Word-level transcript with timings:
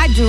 rádio. 0.00 0.26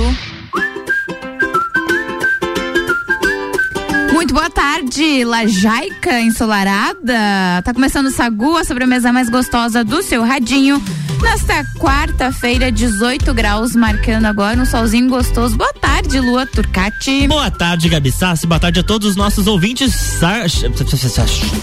Muito 4.12 4.34
boa 4.34 4.50
tarde, 4.50 5.24
Lajaica 5.24 6.20
ensolarada. 6.20 7.62
Tá 7.64 7.72
começando 7.72 8.06
o 8.06 8.10
Sagu, 8.10 8.58
a 8.58 8.64
sobremesa 8.64 9.10
mais 9.12 9.30
gostosa 9.30 9.82
do 9.82 10.02
seu 10.02 10.22
radinho. 10.22 10.82
Nesta 11.22 11.64
quarta-feira, 11.78 12.70
18 12.70 13.32
graus, 13.32 13.76
marcando 13.76 14.26
agora 14.26 14.60
um 14.60 14.66
solzinho 14.66 15.08
gostoso. 15.08 15.56
Boa 15.56 15.72
tarde, 15.72 16.18
Lua 16.18 16.44
Turcati. 16.44 17.28
Boa 17.28 17.50
tarde, 17.50 17.88
Gabi 17.88 18.10
Sassi. 18.10 18.46
Boa 18.46 18.58
tarde 18.58 18.80
a 18.80 18.82
todos 18.82 19.10
os 19.10 19.16
nossos 19.16 19.46
ouvintes. 19.46 20.20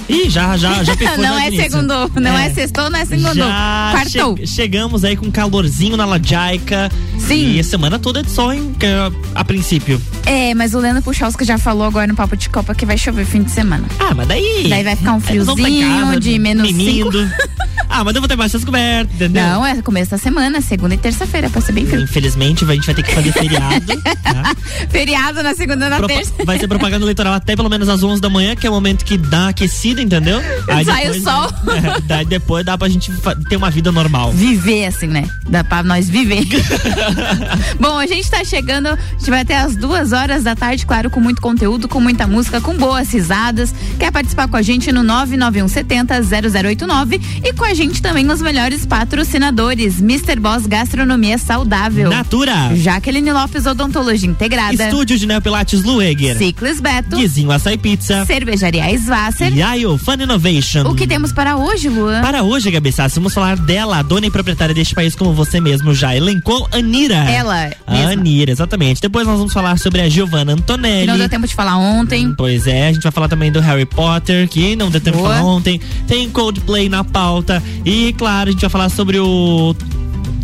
Ih, 0.07 0.29
já, 0.29 0.55
já, 0.57 0.83
já 0.83 0.95
Não 1.17 1.37
é 1.37 1.51
segundo, 1.51 2.09
não 2.15 2.37
é, 2.37 2.47
é 2.47 2.53
sextou, 2.53 2.89
não 2.89 2.99
é 2.99 3.05
segundo. 3.05 3.41
Quartou. 3.91 4.37
Che 4.37 4.47
chegamos 4.47 5.03
aí 5.03 5.15
com 5.15 5.29
calorzinho 5.29 5.97
na 5.97 6.05
Lajaica. 6.05 6.89
Sim. 7.19 7.55
E 7.55 7.59
a 7.59 7.63
semana 7.63 7.99
toda 7.99 8.21
é 8.21 8.23
de 8.23 8.31
sol, 8.31 8.53
hein? 8.53 8.73
A 9.35 9.43
princípio. 9.43 10.01
É, 10.25 10.53
mas 10.53 10.73
o 10.73 10.79
Leandro 10.79 11.03
Puchalski 11.03 11.43
já 11.43 11.57
falou 11.57 11.85
agora 11.85 12.07
no 12.07 12.15
Papo 12.15 12.35
de 12.37 12.49
Copa 12.49 12.73
que 12.73 12.85
vai 12.85 12.97
chover 12.97 13.25
fim 13.25 13.43
de 13.43 13.51
semana. 13.51 13.85
Ah, 13.99 14.13
mas 14.15 14.27
daí. 14.27 14.67
Daí 14.69 14.83
vai 14.83 14.95
ficar 14.95 15.13
um 15.13 15.19
friozinho 15.19 15.81
casa, 15.81 16.19
de 16.19 16.39
menos 16.39 16.67
cinco. 16.69 17.09
Ah, 17.89 18.03
mas 18.03 18.13
eu 18.13 18.21
vou 18.21 18.27
ter 18.27 18.35
bastante 18.35 18.65
cobertas, 18.65 19.15
entendeu? 19.15 19.41
Não, 19.43 19.48
é 19.49 19.81
começo 19.81 20.11
da 20.11 20.17
semana, 20.17 20.61
segunda 20.61 20.93
e 20.93 20.97
terça-feira, 20.97 21.49
pra 21.49 21.59
ser 21.61 21.71
bem 21.71 21.85
frio. 21.85 22.01
Infelizmente, 22.01 22.63
a 22.63 22.73
gente 22.73 22.85
vai 22.85 22.95
ter 22.95 23.03
que 23.03 23.13
fazer 23.13 23.31
feriado. 23.31 24.01
tá? 24.23 24.55
Feriado 24.89 25.41
na 25.41 25.55
segunda 25.55 25.87
e 25.87 25.89
na 25.89 25.97
Propa 25.97 26.13
terça. 26.13 26.33
Vai 26.45 26.59
ser 26.59 26.67
propaganda 26.67 27.03
eleitoral 27.03 27.33
até 27.33 27.55
pelo 27.55 27.69
menos 27.69 27.89
às 27.89 28.03
11 28.03 28.21
da 28.21 28.29
manhã, 28.29 28.55
que 28.55 28.67
é 28.67 28.69
o 28.69 28.73
momento 28.73 29.03
que 29.03 29.17
dá 29.17 29.49
aquecida, 29.49 30.01
entendeu? 30.01 30.39
Aí 30.69 30.85
Sai 30.85 31.03
depois, 31.05 31.21
o 31.21 31.23
sol. 31.23 31.49
É, 31.79 32.01
daí 32.01 32.25
depois 32.25 32.65
dá 32.65 32.77
pra 32.77 32.89
gente 32.89 33.11
ter 33.47 33.55
uma 33.55 33.69
vida 33.69 33.91
normal. 33.91 34.31
Viver, 34.31 34.85
assim, 34.85 35.07
né? 35.07 35.29
Dá 35.47 35.63
pra 35.63 35.83
nós 35.83 36.09
viver. 36.09 36.45
Bom, 37.79 37.97
a 37.97 38.05
gente 38.05 38.29
tá 38.29 38.43
chegando, 38.43 38.87
a 38.87 38.97
gente 39.17 39.29
vai 39.29 39.41
até 39.41 39.57
as 39.57 39.75
duas 39.75 40.11
horas 40.11 40.43
da 40.43 40.55
tarde, 40.55 40.85
claro, 40.85 41.09
com 41.09 41.19
muito 41.19 41.41
conteúdo, 41.41 41.87
com 41.87 41.99
muita 41.99 42.27
música, 42.27 42.59
com 42.59 42.75
boas 42.75 43.11
risadas. 43.11 43.73
Quer 43.97 44.11
participar 44.11 44.47
com 44.47 44.57
a 44.57 44.61
gente 44.61 44.91
no 44.91 45.03
991 45.03 45.67
70 45.67 46.21
0089 46.21 47.21
e 47.43 47.53
com 47.53 47.63
a 47.63 47.73
gente 47.73 48.01
também 48.01 48.29
os 48.29 48.41
melhores 48.41 48.85
patrocinadores: 49.39 49.99
Mr. 49.99 50.39
Boss 50.39 50.65
Gastronomia 50.67 51.37
Saudável, 51.37 52.09
Natura, 52.09 52.75
Jaqueline 52.75 53.31
Lopes 53.31 53.65
Odontologia 53.65 54.29
Integrada, 54.29 54.83
Estúdio 54.83 55.17
de 55.17 55.25
Neopilates 55.25 55.83
Lueger, 55.83 56.37
Ciclis 56.37 56.79
Beto, 56.81 57.15
Guizinho 57.15 57.51
Açaí 57.51 57.77
Pizza, 57.77 58.25
Cervejaria 58.25 58.93
Svasser 58.97 59.53
e 59.53 59.97
Fun 59.97 60.13
Innovation. 60.21 60.83
O 60.89 60.93
que 60.93 61.07
temos 61.07 61.31
para 61.31 61.55
hoje, 61.55 61.87
Luan? 61.87 62.21
Para 62.21 62.43
hoje, 62.43 62.69
Gabi 62.69 62.91
Sassi, 62.91 63.15
vamos 63.15 63.33
falar 63.33 63.57
dela, 63.57 63.99
a 63.99 64.01
dona 64.01 64.27
e 64.27 64.31
proprietária 64.31 64.75
deste 64.75 64.93
país, 64.93 65.15
como 65.15 65.33
você 65.33 65.61
mesmo 65.61 65.93
já 65.93 66.15
elencou, 66.15 66.67
Anira. 66.71 67.15
Ela, 67.15 67.71
mesma. 67.87 68.11
Anira, 68.11 68.51
exatamente. 68.51 69.01
Depois 69.01 69.25
nós 69.25 69.37
vamos 69.37 69.53
falar 69.53 69.77
sobre 69.77 70.01
a 70.01 70.09
Giovanna 70.09 70.53
Antonelli. 70.53 71.01
Que 71.01 71.07
não 71.07 71.17
deu 71.17 71.29
tempo 71.29 71.47
de 71.47 71.55
falar 71.55 71.77
ontem. 71.77 72.27
Hum, 72.27 72.35
pois 72.37 72.67
é, 72.67 72.87
a 72.87 72.93
gente 72.93 73.03
vai 73.03 73.11
falar 73.11 73.27
também 73.27 73.51
do 73.51 73.59
Harry 73.59 73.85
Potter, 73.85 74.47
que 74.49 74.75
não 74.75 74.89
deu 74.89 74.99
tempo 74.99 75.17
Boa. 75.17 75.29
de 75.29 75.35
falar 75.35 75.47
ontem. 75.47 75.79
Tem 76.07 76.29
Coldplay 76.29 76.89
na 76.89 77.03
pauta. 77.03 77.63
E, 77.85 78.13
claro, 78.13 78.49
a 78.49 78.51
gente 78.51 78.61
vai 78.61 78.69
falar 78.69 78.89
sobre 78.89 79.19
o. 79.19 79.28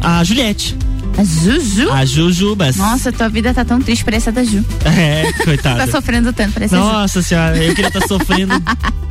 A 0.01 0.23
Juliette. 0.23 0.94
A 1.17 1.23
Juju? 1.23 1.91
A 1.91 2.05
Jujubas. 2.05 2.75
Nossa, 2.75 3.11
tua 3.11 3.29
vida 3.29 3.53
tá 3.53 3.63
tão 3.63 3.79
triste, 3.79 4.03
parece 4.03 4.29
a 4.29 4.31
da 4.31 4.43
Ju. 4.43 4.63
É, 4.85 5.31
coitada. 5.43 5.85
tá 5.85 5.91
sofrendo 5.91 6.31
tanto, 6.31 6.53
parece 6.53 6.73
Nossa 6.73 7.21
senhora, 7.21 7.57
eu 7.57 7.73
queria 7.73 7.87
estar 7.87 8.01
tá 8.01 8.07
sofrendo 8.07 8.53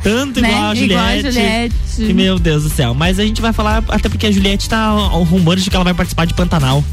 tanto 0.01 0.39
igual, 0.43 0.51
né? 0.51 0.69
a 0.69 0.75
Juliette, 0.75 0.93
igual 0.93 1.05
a 1.05 1.17
Juliette. 1.17 1.75
Que, 1.95 2.13
meu 2.13 2.39
Deus 2.39 2.63
do 2.63 2.69
céu. 2.69 2.93
Mas 2.93 3.19
a 3.19 3.23
gente 3.23 3.41
vai 3.41 3.53
falar, 3.53 3.83
até 3.89 4.09
porque 4.09 4.27
a 4.27 4.31
Juliette 4.31 4.69
tá 4.69 4.91
rumores 4.91 5.63
de 5.63 5.69
que 5.69 5.75
ela 5.75 5.85
vai 5.85 5.93
participar 5.93 6.25
de 6.25 6.33
Pantanal. 6.33 6.83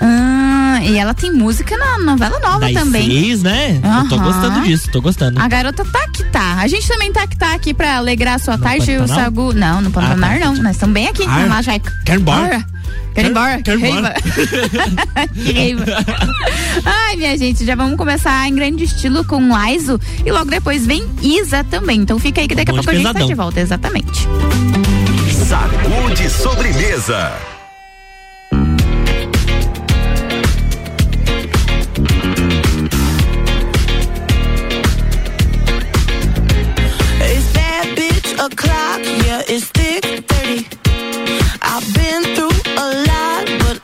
Ah, 0.00 0.80
e 0.82 0.96
ela 0.96 1.14
tem 1.14 1.32
música 1.32 1.76
na 1.76 1.98
novela 1.98 2.38
nova 2.40 2.60
das 2.60 2.72
também. 2.72 3.06
Seis, 3.06 3.42
né? 3.42 3.80
Uhum. 3.82 3.98
Eu 3.98 4.08
tô 4.08 4.18
gostando 4.18 4.60
disso, 4.62 4.88
tô 4.90 5.00
gostando. 5.00 5.40
A 5.40 5.48
garota 5.48 5.84
tá 5.84 6.08
que 6.08 6.24
tá. 6.24 6.56
A 6.58 6.66
gente 6.66 6.86
também 6.88 7.12
tá 7.12 7.26
que 7.26 7.36
tá 7.36 7.54
aqui 7.54 7.72
pra 7.72 7.96
alegrar 7.96 8.34
a 8.34 8.38
sua 8.38 8.56
no 8.56 8.62
tarde. 8.62 8.86
Pantanal? 8.86 9.04
O 9.04 9.08
Sagu. 9.08 9.52
Não, 9.52 9.80
no 9.80 9.90
Pantanal 9.90 10.30
ah, 10.30 10.38
tá. 10.38 10.44
não. 10.46 10.54
Nós 10.62 10.72
estamos 10.72 10.94
bem 10.94 11.08
aqui. 11.08 11.24
Ar. 11.24 11.48
Lá, 11.48 11.62
já... 11.62 11.78
Quer 12.04 12.16
embora? 12.16 12.64
Quer 13.14 13.24
ir 13.24 13.30
embora? 13.30 13.62
Quer 13.62 13.78
ir 13.78 13.84
embora? 13.84 14.14
Ai, 16.84 17.16
minha 17.16 17.36
gente, 17.36 17.64
já 17.64 17.74
vamos 17.74 17.96
começar 17.96 18.48
em 18.48 18.54
grande 18.54 18.84
estilo 18.84 19.24
com 19.24 19.50
o 19.50 19.54
Aizo 19.54 20.00
e 20.24 20.30
logo 20.30 20.50
depois 20.50 20.86
vem 20.86 21.04
Isa 21.20 21.64
também. 21.64 22.00
Então 22.00 22.18
fica 22.18 22.40
aí 22.40 22.48
que 22.48 22.54
daqui 22.54 22.70
a 22.70 22.74
pouco 22.74 22.90
a 22.90 22.94
gente 22.94 23.12
tá 23.12 23.24
de 23.24 23.34
volta, 23.34 23.60
exatamente. 23.60 24.26
Sacude 25.46 26.30
sobremesa. 26.30 27.32
o'clock, 38.42 39.04
yeah, 39.24 39.42
it's 39.46 39.70
thick 39.70 40.31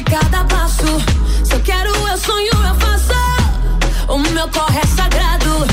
Move 0.00 0.04
cada 0.04 0.44
passo. 0.44 0.86
Se 1.44 1.54
eu 1.54 1.60
quero, 1.60 1.90
eu 1.90 2.18
sonho, 2.18 2.52
eu 2.52 2.74
faço. 2.76 3.12
O 4.08 4.18
meu 4.18 4.48
corre 4.48 4.78
é 4.78 4.86
sagrado. 4.86 5.66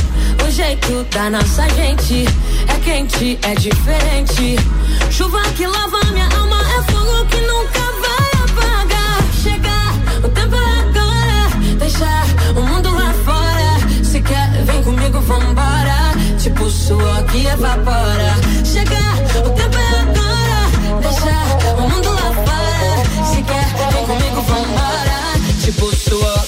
O 0.45 0.51
jeito 0.51 1.03
da 1.11 1.29
nossa 1.29 1.67
gente 1.69 2.25
é 2.67 2.79
quente, 2.83 3.39
é 3.41 3.55
diferente. 3.55 4.57
Chuva 5.09 5.41
que 5.55 5.65
lava 5.65 5.99
minha 6.11 6.27
alma 6.37 6.59
é 6.61 6.91
fogo 6.91 7.25
que 7.25 7.41
nunca 7.41 7.79
vai 8.03 8.31
apagar. 8.43 9.23
Chegar, 9.43 9.93
o 10.23 10.29
tempo 10.29 10.55
é 10.55 10.79
agora. 10.79 11.77
Deixar 11.77 12.25
o 12.55 12.61
mundo 12.61 12.91
lá 12.91 13.13
fora. 13.25 14.03
Se 14.03 14.21
quer, 14.21 14.49
vem 14.65 14.83
comigo, 14.83 15.19
vambora. 15.21 16.13
Tipo 16.39 16.69
suor 16.69 17.23
que 17.25 17.45
evapora. 17.45 18.35
Chegar, 18.63 19.15
o 19.45 19.49
tempo 19.51 19.77
é 19.77 19.99
agora. 20.01 21.01
Deixar 21.01 21.77
o 21.77 21.89
mundo 21.89 22.09
lá 22.11 22.31
fora. 22.45 22.56
Se 23.25 23.41
quer, 23.43 23.91
vem 23.91 24.05
comigo, 24.05 24.41
vambora. 24.41 25.33
Tipo 25.63 25.95
suor 25.95 26.47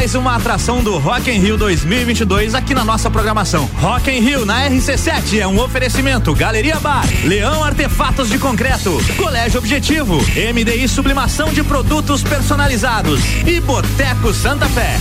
mais 0.00 0.14
uma 0.14 0.34
atração 0.34 0.82
do 0.82 0.96
Rock 0.96 1.30
in 1.30 1.40
Rio 1.40 1.58
2022 1.58 2.54
aqui 2.54 2.72
na 2.72 2.82
nossa 2.82 3.10
programação. 3.10 3.68
Rock 3.74 4.10
in 4.10 4.20
Rio 4.20 4.46
na 4.46 4.66
RC7 4.66 5.40
é 5.40 5.46
um 5.46 5.60
oferecimento 5.60 6.34
Galeria 6.34 6.80
Bar, 6.80 7.04
Leão 7.22 7.62
Artefatos 7.62 8.30
de 8.30 8.38
Concreto, 8.38 8.98
Colégio 9.18 9.58
Objetivo, 9.58 10.16
MDI 10.16 10.88
Sublimação 10.88 11.52
de 11.52 11.62
Produtos 11.62 12.22
Personalizados 12.22 13.20
e 13.46 13.60
Boteco 13.60 14.32
Santa 14.32 14.66
Fé. 14.70 14.96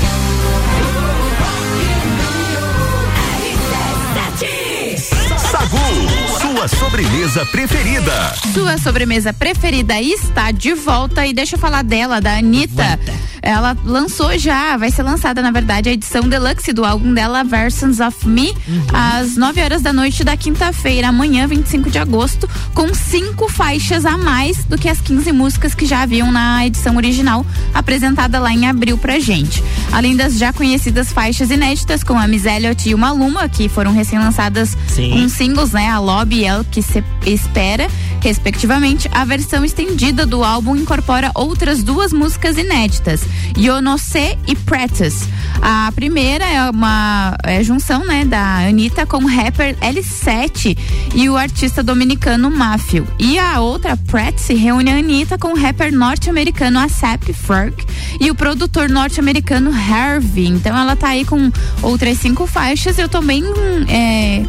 Sagu, 5.49 6.41
sua 6.41 6.67
sobremesa 6.67 7.45
preferida. 7.45 8.33
Sua 8.53 8.77
sobremesa 8.77 9.31
preferida 9.31 10.01
está 10.01 10.51
de 10.51 10.73
volta 10.73 11.25
e 11.25 11.33
deixa 11.33 11.55
eu 11.55 11.59
falar 11.59 11.85
dela, 11.85 12.19
da 12.19 12.37
Anitta. 12.37 12.99
Ela 13.41 13.75
lançou 13.85 14.37
já, 14.37 14.75
vai 14.77 14.91
ser 14.91 15.03
lançada 15.03 15.41
na 15.41 15.51
verdade 15.51 15.89
a 15.89 15.91
edição 15.91 16.27
deluxe 16.27 16.73
do 16.73 16.85
álbum 16.85 17.13
dela 17.13 17.43
Versions 17.43 17.99
of 17.99 18.27
Me 18.27 18.49
uhum. 18.67 18.85
às 18.93 19.37
9 19.37 19.61
horas 19.61 19.81
da 19.81 19.93
noite 19.93 20.23
da 20.23 20.35
quinta-feira, 20.35 21.07
amanhã, 21.07 21.47
25 21.47 21.89
de 21.89 21.97
agosto, 21.97 22.49
com 22.73 22.93
cinco 22.93 23.49
faixas 23.49 24.05
a 24.05 24.17
mais 24.17 24.63
do 24.65 24.77
que 24.77 24.89
as 24.89 24.99
15 25.01 25.31
músicas 25.31 25.73
que 25.73 25.85
já 25.85 26.01
haviam 26.01 26.31
na 26.31 26.65
edição 26.65 26.95
original 26.95 27.45
apresentada 27.73 28.39
lá 28.39 28.51
em 28.51 28.67
abril 28.67 28.97
pra 28.97 29.19
gente. 29.19 29.63
Além 29.91 30.15
das 30.15 30.37
já 30.37 30.53
conhecidas 30.53 31.11
faixas 31.11 31.49
inéditas 31.49 32.03
com 32.03 32.17
a 32.17 32.27
Miss 32.27 32.45
Elliott 32.45 32.89
e 32.89 32.93
o 32.93 32.97
Maluma, 32.97 33.47
que 33.49 33.69
foram 33.69 33.93
recém-lançadas 33.93 34.77
com 34.95 35.29
singles, 35.29 35.71
né? 35.71 35.89
A 35.89 35.99
Lobby 35.99 36.39
e 36.39 36.45
El 36.45 36.63
Que 36.65 36.81
Se 36.81 37.03
Espera, 37.25 37.87
respectivamente, 38.21 39.09
a 39.11 39.25
versão 39.25 39.63
estendida 39.63 40.25
do 40.25 40.43
álbum 40.43 40.75
incorpora 40.75 41.31
outras 41.35 41.83
duas 41.83 42.11
músicas 42.11 42.57
inéditas, 42.57 43.21
Yonose 43.57 44.37
e 44.47 44.55
Practice. 44.55 45.27
A 45.61 45.91
primeira 45.93 46.45
é 46.45 46.69
uma 46.69 47.35
é 47.43 47.63
junção, 47.63 48.05
né, 48.05 48.23
da 48.25 48.67
Anitta 48.67 49.05
com 49.05 49.17
o 49.17 49.27
rapper 49.27 49.75
L7 49.77 50.77
e 51.15 51.29
o 51.29 51.37
artista 51.37 51.83
dominicano 51.83 52.49
Mafio. 52.49 53.07
E 53.17 53.37
a 53.37 53.59
outra, 53.59 53.97
Practice, 53.97 54.53
reúne 54.53 54.91
a 54.91 54.97
Anitta 54.97 55.37
com 55.37 55.49
o 55.49 55.55
rapper 55.55 55.93
norte-americano 55.93 56.79
ASAP 56.79 57.33
Ferg 57.33 57.75
e 58.19 58.29
o 58.31 58.35
produtor 58.35 58.89
norte-americano 58.89 59.71
Harvey. 59.71 60.47
Então 60.47 60.77
ela 60.77 60.95
tá 60.95 61.09
aí 61.09 61.25
com 61.25 61.51
outras 61.81 62.17
cinco 62.17 62.47
faixas. 62.47 62.97
Eu 62.97 63.09
tô 63.09 63.21
bem 63.21 63.43
é, 63.87 64.43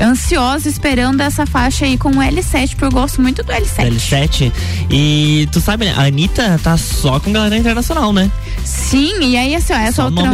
ansiosa 0.00 0.68
esperando 0.68 1.20
essa 1.20 1.46
faixa 1.46 1.84
aí 1.84 1.96
com 1.98 2.10
o 2.10 2.14
L7, 2.16 2.70
porque 2.70 2.84
eu 2.84 2.90
gosto 2.90 3.20
muito 3.20 3.42
do 3.42 3.52
L7. 3.52 3.90
L7. 3.90 4.52
E 4.90 5.48
tu 5.52 5.60
sabe, 5.60 5.88
a 5.88 6.02
Anitta 6.02 6.58
tá 6.62 6.76
só 6.76 7.18
com 7.20 7.32
galera 7.32 7.56
internacional, 7.56 8.12
né? 8.12 8.30
Sim, 8.64 9.20
e 9.22 9.36
aí 9.36 9.54
assim, 9.54 9.72
ó, 9.72 9.76
essa 9.76 9.92
só 9.92 10.04
outra 10.06 10.24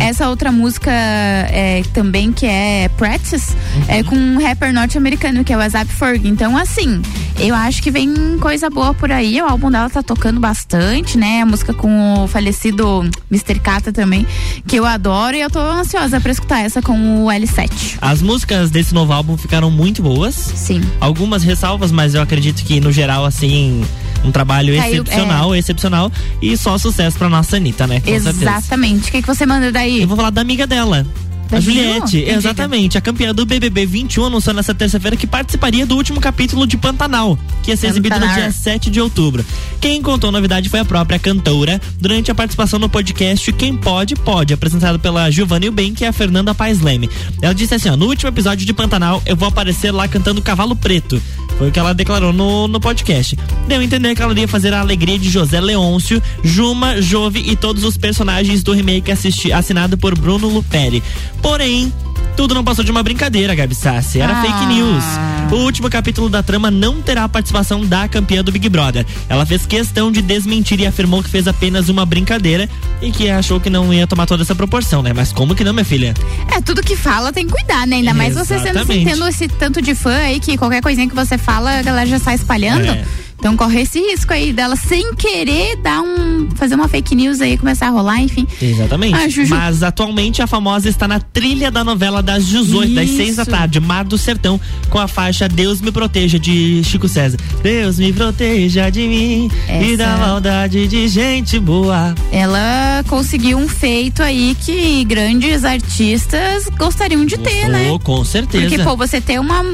essa 0.00 0.28
outra 0.28 0.52
música 0.52 0.90
é, 0.90 1.82
também 1.92 2.32
que 2.32 2.46
é 2.46 2.88
Practice 2.96 3.52
uhum. 3.52 3.84
é 3.88 4.02
com 4.02 4.16
um 4.16 4.38
rapper 4.38 4.72
norte-americano 4.72 5.44
que 5.44 5.52
é 5.52 5.56
o 5.56 5.60
Azap 5.60 5.90
Ferg. 5.90 6.26
Então 6.26 6.56
assim, 6.56 7.00
eu 7.38 7.54
acho 7.54 7.82
que 7.82 7.90
vem 7.90 8.38
coisa 8.38 8.68
boa 8.70 8.94
por 8.94 9.10
aí. 9.10 9.40
O 9.40 9.46
álbum 9.46 9.70
dela 9.70 9.88
tá 9.88 10.02
tocando 10.02 10.40
bastante, 10.40 11.18
né? 11.18 11.42
A 11.42 11.46
música 11.46 11.72
com 11.72 12.24
o 12.24 12.28
falecido 12.28 13.08
Mr. 13.30 13.58
Kata 13.60 13.92
também, 13.92 14.26
que 14.66 14.76
eu 14.76 14.84
adoro 14.84 15.36
e 15.36 15.40
eu 15.40 15.50
tô 15.50 15.60
ansiosa 15.60 16.20
para 16.20 16.32
escutar 16.32 16.60
essa 16.60 16.80
com 16.82 17.24
o 17.24 17.28
L7. 17.28 17.98
As 18.00 18.22
músicas 18.22 18.70
desse 18.70 18.94
novo 18.94 19.12
álbum 19.12 19.36
ficaram 19.36 19.70
muito 19.70 20.02
boas. 20.02 20.34
Sim. 20.34 20.80
Algumas 21.00 21.42
ressalvas, 21.42 21.90
mas 21.90 22.14
eu 22.14 22.22
acredito 22.22 22.64
que 22.64 22.80
no 22.80 22.92
geral 22.92 23.24
assim 23.24 23.84
um 24.24 24.30
trabalho 24.30 24.76
Caiu, 24.76 25.02
excepcional, 25.02 25.54
é. 25.54 25.58
excepcional 25.58 26.12
e 26.40 26.56
só 26.56 26.78
sucesso 26.78 27.18
pra 27.18 27.28
nossa 27.28 27.56
Anitta, 27.56 27.86
né? 27.86 28.00
Com 28.00 28.10
Exatamente. 28.10 29.08
O 29.08 29.12
que, 29.12 29.22
que 29.22 29.26
você 29.26 29.46
manda 29.46 29.70
daí? 29.72 30.02
Eu 30.02 30.08
vou 30.08 30.16
falar 30.16 30.30
da 30.30 30.40
amiga 30.40 30.66
dela. 30.66 31.06
A 31.52 31.60
Juliette, 31.60 32.18
exatamente. 32.18 32.96
A 32.96 33.00
campeã 33.00 33.34
do 33.34 33.44
BBB 33.44 33.84
21 33.84 34.24
anunciou 34.24 34.54
nessa 34.54 34.74
terça-feira 34.74 35.16
que 35.16 35.26
participaria 35.26 35.84
do 35.84 35.94
último 35.94 36.18
capítulo 36.18 36.66
de 36.66 36.78
Pantanal, 36.78 37.38
que 37.62 37.70
ia 37.70 37.76
ser 37.76 37.88
exibido 37.88 38.18
no 38.18 38.26
dia 38.26 38.50
7 38.50 38.90
de 38.90 39.00
outubro. 39.00 39.44
Quem 39.80 40.00
contou 40.00 40.28
a 40.28 40.32
novidade 40.32 40.70
foi 40.70 40.80
a 40.80 40.84
própria 40.84 41.18
cantora 41.18 41.80
durante 42.00 42.30
a 42.30 42.34
participação 42.34 42.78
no 42.78 42.88
podcast 42.88 43.52
Quem 43.52 43.76
Pode, 43.76 44.16
Pode, 44.16 44.54
apresentado 44.54 44.98
pela 44.98 45.30
Giovanni 45.30 45.70
Ben, 45.70 45.92
que 45.92 46.04
é 46.04 46.08
a 46.08 46.12
Fernanda 46.12 46.54
Paes 46.54 46.80
Leme. 46.80 47.10
Ela 47.42 47.54
disse 47.54 47.74
assim: 47.74 47.90
ó, 47.90 47.96
no 47.96 48.06
último 48.06 48.30
episódio 48.30 48.64
de 48.64 48.72
Pantanal, 48.72 49.22
eu 49.26 49.36
vou 49.36 49.48
aparecer 49.48 49.90
lá 49.90 50.08
cantando 50.08 50.40
Cavalo 50.40 50.74
Preto. 50.74 51.20
Foi 51.58 51.68
o 51.68 51.72
que 51.72 51.78
ela 51.78 51.94
declarou 51.94 52.32
no, 52.32 52.66
no 52.66 52.80
podcast. 52.80 53.36
Deu 53.68 53.80
a 53.80 53.84
entender 53.84 54.14
que 54.14 54.22
ela 54.22 54.32
iria 54.32 54.48
fazer 54.48 54.72
a 54.72 54.80
alegria 54.80 55.18
de 55.18 55.28
José 55.28 55.60
Leôncio, 55.60 56.22
Juma, 56.42 57.00
Jove 57.00 57.40
e 57.40 57.56
todos 57.56 57.84
os 57.84 57.96
personagens 57.96 58.62
do 58.62 58.72
remake 58.72 59.10
assisti, 59.10 59.52
assinado 59.52 59.96
por 59.96 60.18
Bruno 60.18 60.48
Luperi. 60.48 61.02
Porém, 61.40 61.92
tudo 62.36 62.54
não 62.54 62.64
passou 62.64 62.84
de 62.84 62.90
uma 62.90 63.02
brincadeira, 63.02 63.54
Gabi 63.54 63.74
Sassi. 63.74 64.20
Era 64.20 64.38
ah. 64.38 64.42
fake 64.42 64.66
news. 64.66 65.04
O 65.50 65.64
último 65.64 65.90
capítulo 65.90 66.28
da 66.28 66.42
trama 66.42 66.70
não 66.70 67.02
terá 67.02 67.24
a 67.24 67.28
participação 67.28 67.84
da 67.84 68.08
campeã 68.08 68.42
do 68.42 68.50
Big 68.50 68.68
Brother. 68.68 69.06
Ela 69.28 69.44
fez 69.44 69.66
questão 69.66 70.10
de 70.10 70.22
desmentir 70.22 70.80
e 70.80 70.86
afirmou 70.86 71.22
que 71.22 71.28
fez 71.28 71.46
apenas 71.46 71.88
uma 71.88 72.06
brincadeira 72.06 72.68
e 73.00 73.10
que 73.10 73.28
achou 73.28 73.60
que 73.60 73.68
não 73.68 73.92
ia 73.92 74.06
tomar 74.06 74.26
toda 74.26 74.42
essa 74.42 74.54
proporção, 74.54 75.02
né? 75.02 75.12
Mas 75.14 75.32
como 75.32 75.54
que 75.54 75.62
não, 75.62 75.72
minha 75.72 75.84
filha? 75.84 76.14
É, 76.54 76.60
tudo 76.60 76.82
que 76.82 76.96
fala 76.96 77.32
tem 77.32 77.46
que 77.46 77.52
cuidar, 77.52 77.86
né? 77.86 77.96
Ainda 77.96 78.14
mais 78.14 78.34
você 78.34 78.58
sendo, 78.58 78.86
tendo 78.86 79.28
esse 79.28 79.48
tanto 79.48 79.82
de 79.82 79.94
fã 79.94 80.14
aí 80.14 80.40
que 80.40 80.56
qualquer 80.56 80.80
coisinha 80.80 81.08
que 81.08 81.14
você 81.14 81.36
fala, 81.36 81.78
a 81.78 81.82
galera 81.82 82.08
já 82.08 82.18
sai 82.18 82.36
espalhando. 82.36 82.86
É. 82.86 83.04
Então 83.42 83.56
corre 83.56 83.80
esse 83.80 83.98
risco 83.98 84.32
aí 84.32 84.52
dela 84.52 84.76
sem 84.76 85.16
querer 85.16 85.74
dar 85.74 86.00
um 86.00 86.48
fazer 86.54 86.76
uma 86.76 86.86
fake 86.86 87.12
news 87.16 87.40
aí 87.40 87.58
começar 87.58 87.88
a 87.88 87.90
rolar, 87.90 88.20
enfim. 88.20 88.46
Exatamente. 88.62 89.16
Ah, 89.16 89.46
Mas 89.48 89.82
atualmente 89.82 90.40
a 90.40 90.46
famosa 90.46 90.88
está 90.88 91.08
na 91.08 91.18
trilha 91.18 91.68
da 91.68 91.82
novela 91.82 92.22
das 92.22 92.46
18, 92.46 92.86
Isso. 92.86 92.94
das 92.94 93.10
6 93.10 93.36
da 93.36 93.44
tarde, 93.44 93.80
Mar 93.80 94.04
do 94.04 94.16
Sertão, 94.16 94.60
com 94.88 94.96
a 94.96 95.08
faixa 95.08 95.48
Deus 95.48 95.80
me 95.80 95.90
proteja 95.90 96.38
de 96.38 96.84
Chico 96.84 97.08
César. 97.08 97.36
Deus 97.64 97.98
me 97.98 98.12
proteja 98.12 98.88
de 98.90 99.08
mim 99.08 99.50
Essa... 99.66 99.84
e 99.86 99.96
da 99.96 100.16
maldade 100.18 100.86
de 100.86 101.08
gente 101.08 101.58
boa. 101.58 102.14
Ela 102.30 103.02
conseguiu 103.08 103.58
um 103.58 103.66
feito 103.66 104.22
aí 104.22 104.56
que 104.60 105.02
grandes 105.02 105.64
artistas 105.64 106.68
gostariam 106.78 107.26
de 107.26 107.36
ter, 107.38 107.66
né? 107.66 107.98
Com 108.04 108.24
certeza. 108.24 108.68
Porque 108.68 108.84
pô, 108.84 108.96
você 108.96 109.20
ter 109.20 109.40
uma 109.40 109.64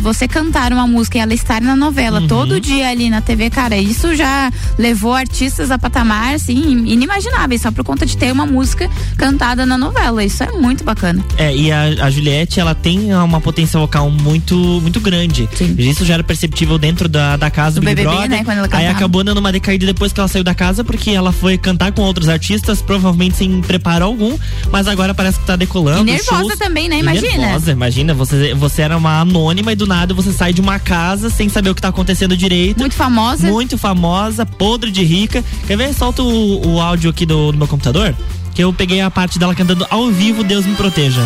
você 0.00 0.26
cantar 0.26 0.72
uma 0.72 0.88
música 0.88 1.18
e 1.18 1.20
ela 1.20 1.32
estar 1.32 1.60
na 1.62 1.76
novela 1.76 2.20
uhum. 2.20 2.26
todo 2.26 2.60
dia 2.60 2.88
ali 2.88 3.11
na 3.12 3.20
TV, 3.20 3.50
cara, 3.50 3.76
isso 3.76 4.14
já 4.16 4.50
levou 4.78 5.14
artistas 5.14 5.70
a 5.70 5.78
patamar, 5.78 6.34
assim, 6.34 6.84
inimagináveis, 6.86 7.60
só 7.60 7.70
por 7.70 7.84
conta 7.84 8.06
de 8.06 8.16
ter 8.16 8.32
uma 8.32 8.46
música 8.46 8.88
cantada 9.16 9.66
na 9.66 9.76
novela. 9.76 10.24
Isso 10.24 10.42
é 10.42 10.50
muito 10.50 10.82
bacana. 10.82 11.22
É, 11.36 11.54
e 11.54 11.70
a, 11.70 12.06
a 12.06 12.10
Juliette, 12.10 12.58
ela 12.58 12.74
tem 12.74 13.14
uma 13.14 13.40
potência 13.40 13.78
vocal 13.78 14.10
muito, 14.10 14.56
muito 14.80 15.00
grande. 15.00 15.48
Sim. 15.54 15.74
Isso 15.78 16.04
já 16.04 16.14
era 16.14 16.24
perceptível 16.24 16.78
dentro 16.78 17.08
da, 17.08 17.36
da 17.36 17.50
casa 17.50 17.80
do, 17.80 17.84
do 17.84 17.86
Big 17.86 17.96
BBB, 17.96 18.16
Brother. 18.16 18.30
Né, 18.30 18.44
quando 18.44 18.58
ela 18.58 18.68
Aí 18.72 18.86
acabou 18.86 19.22
dando 19.22 19.38
uma 19.38 19.52
decaída 19.52 19.84
depois 19.84 20.12
que 20.12 20.18
ela 20.18 20.28
saiu 20.28 20.42
da 20.42 20.54
casa, 20.54 20.82
porque 20.82 21.10
ela 21.10 21.32
foi 21.32 21.58
cantar 21.58 21.92
com 21.92 22.02
outros 22.02 22.28
artistas, 22.28 22.80
provavelmente 22.80 23.36
sem 23.36 23.60
preparo 23.60 24.04
algum, 24.04 24.38
mas 24.70 24.88
agora 24.88 25.14
parece 25.14 25.38
que 25.38 25.46
tá 25.46 25.56
decolando. 25.56 26.02
E 26.02 26.12
nervosa 26.12 26.42
shows. 26.42 26.58
também, 26.58 26.88
né? 26.88 26.98
Imagina. 26.98 27.36
Nervosa, 27.36 27.72
imagina, 27.72 28.14
você, 28.14 28.54
você 28.54 28.82
era 28.82 28.96
uma 28.96 29.20
anônima 29.20 29.72
e 29.72 29.76
do 29.76 29.86
nada 29.86 30.14
você 30.14 30.32
sai 30.32 30.52
de 30.52 30.60
uma 30.60 30.78
casa 30.78 31.28
sem 31.28 31.48
saber 31.48 31.70
o 31.70 31.74
que 31.74 31.82
tá 31.82 31.88
acontecendo 31.88 32.36
direito. 32.36 32.78
Muito 32.78 32.94
famosa. 33.02 33.48
Muito 33.48 33.76
famosa, 33.76 34.46
podre 34.46 34.90
de 34.90 35.02
rica. 35.02 35.44
Quer 35.66 35.76
ver? 35.76 35.92
Solta 35.92 36.22
o, 36.22 36.74
o 36.74 36.80
áudio 36.80 37.10
aqui 37.10 37.26
do, 37.26 37.50
do 37.50 37.58
meu 37.58 37.66
computador. 37.66 38.14
Que 38.54 38.62
eu 38.62 38.72
peguei 38.72 39.00
a 39.00 39.10
parte 39.10 39.38
dela 39.38 39.54
cantando 39.54 39.86
ao 39.90 40.10
vivo 40.10 40.44
Deus 40.44 40.64
me 40.64 40.74
proteja. 40.74 41.22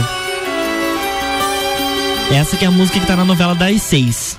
Essa 2.33 2.57
que 2.57 2.65
é 2.65 2.69
a 2.69 2.71
música 2.71 2.99
que 2.99 3.07
tá 3.07 3.15
na 3.15 3.25
novela 3.25 3.55
das 3.55 3.83
seis. 3.83 4.39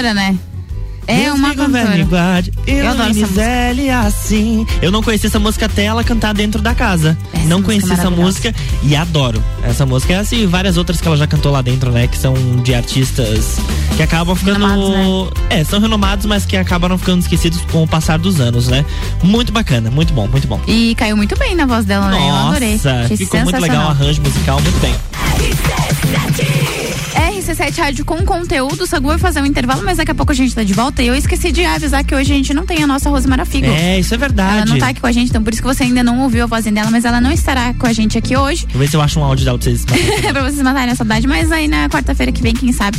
Cantora, 0.00 0.14
né? 0.14 0.38
É 1.06 1.32
uma 1.32 1.54
cantora. 1.54 1.98
Eu, 2.66 2.76
eu 2.76 2.90
adoro 2.90 3.10
essa 3.10 4.06
assim. 4.06 4.64
Eu 4.80 4.92
não 4.92 5.02
conheci 5.02 5.26
essa 5.26 5.40
música 5.40 5.66
até 5.66 5.84
ela 5.84 6.04
cantar 6.04 6.32
dentro 6.32 6.62
da 6.62 6.72
casa. 6.72 7.18
Essa 7.32 7.46
não 7.46 7.62
conheci 7.62 7.92
essa 7.92 8.08
música 8.08 8.54
e 8.82 8.94
adoro. 8.94 9.42
Essa 9.64 9.84
música 9.84 10.12
é 10.12 10.18
assim, 10.18 10.46
várias 10.46 10.76
outras 10.76 11.00
que 11.00 11.08
ela 11.08 11.16
já 11.16 11.26
cantou 11.26 11.50
lá 11.50 11.62
dentro, 11.62 11.90
né? 11.90 12.06
Que 12.06 12.16
são 12.16 12.34
de 12.62 12.74
artistas 12.74 13.56
que 13.96 14.02
acabam 14.02 14.36
ficando. 14.36 14.64
Renomados, 14.64 14.90
né? 14.90 15.30
É, 15.50 15.64
são 15.64 15.80
renomados, 15.80 16.26
mas 16.26 16.46
que 16.46 16.56
acabam 16.56 16.96
ficando 16.96 17.20
esquecidos 17.20 17.60
com 17.72 17.82
o 17.82 17.88
passar 17.88 18.18
dos 18.18 18.40
anos, 18.40 18.68
né? 18.68 18.84
Muito 19.22 19.52
bacana, 19.52 19.90
muito 19.90 20.12
bom, 20.14 20.28
muito 20.28 20.46
bom. 20.46 20.60
E 20.68 20.94
caiu 20.94 21.16
muito 21.16 21.36
bem 21.36 21.56
na 21.56 21.66
voz 21.66 21.84
dela, 21.84 22.08
Nossa, 22.08 22.20
né? 22.20 22.28
Eu 22.28 22.34
adorei. 22.34 22.78
Ficou 23.16 23.40
muito 23.40 23.60
legal 23.60 23.86
o 23.86 23.90
arranjo 23.90 24.22
musical, 24.22 24.60
muito 24.60 24.78
bem. 24.80 24.94
RC7 27.40 27.78
Rádio 27.78 28.04
com 28.04 28.18
conteúdo. 28.24 28.86
Sagu 28.86 29.08
vai 29.08 29.18
fazer 29.18 29.40
um 29.40 29.46
intervalo, 29.46 29.82
mas 29.82 29.96
daqui 29.96 30.10
a 30.10 30.14
pouco 30.14 30.32
a 30.32 30.34
gente 30.34 30.54
tá 30.54 30.62
de 30.62 30.74
volta. 30.74 31.02
E 31.02 31.06
eu 31.06 31.14
esqueci 31.14 31.50
de 31.50 31.64
avisar 31.64 32.04
que 32.04 32.14
hoje 32.14 32.32
a 32.32 32.36
gente 32.36 32.52
não 32.52 32.66
tem 32.66 32.82
a 32.82 32.86
nossa 32.86 33.08
Rosemara 33.08 33.44
Figo. 33.44 33.66
É, 33.66 33.98
isso 33.98 34.14
é 34.14 34.18
verdade. 34.18 34.56
Ela 34.56 34.66
não 34.66 34.78
tá 34.78 34.88
aqui 34.88 35.00
com 35.00 35.06
a 35.06 35.12
gente, 35.12 35.30
então 35.30 35.42
por 35.42 35.52
isso 35.52 35.62
que 35.62 35.68
você 35.68 35.84
ainda 35.84 36.04
não 36.04 36.20
ouviu 36.20 36.44
a 36.44 36.46
voz 36.46 36.64
dela, 36.64 36.90
mas 36.90 37.04
ela 37.04 37.20
não 37.20 37.32
estará 37.32 37.74
com 37.74 37.86
a 37.86 37.92
gente 37.92 38.18
aqui 38.18 38.36
hoje. 38.36 38.66
Vou 38.70 38.80
ver 38.80 38.88
se 38.88 38.96
eu 38.96 39.00
acho 39.00 39.18
um 39.18 39.24
áudio 39.24 39.44
dela 39.44 39.58
pra 39.58 39.64
vocês. 39.64 39.84
pra 40.30 40.42
vocês 40.42 40.62
matarem 40.62 40.92
a 40.92 40.94
saudade, 40.94 41.26
mas 41.26 41.50
aí 41.50 41.66
na 41.66 41.88
quarta-feira 41.88 42.30
que 42.30 42.42
vem, 42.42 42.52
quem 42.52 42.72
sabe, 42.72 42.98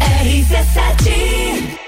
RC7 0.00 1.87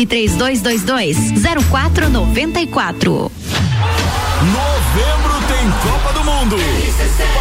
3222 0.05 1.17
0494. 1.69 3.31
Novembro 4.41 5.33
tem 5.47 5.71
Copa 5.81 6.13
do 6.13 6.23
Mundo. 6.23 6.57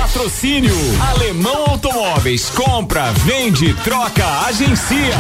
Patrocínio 0.01 0.75
Alemão 1.11 1.65
Automóveis. 1.69 2.51
Compra, 2.51 3.13
vende, 3.13 3.73
troca, 3.85 4.27
agencia. 4.47 5.17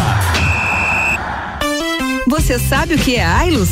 Você 2.28 2.58
sabe 2.58 2.94
o 2.94 2.98
que 2.98 3.16
é 3.16 3.24
Ailus? 3.24 3.70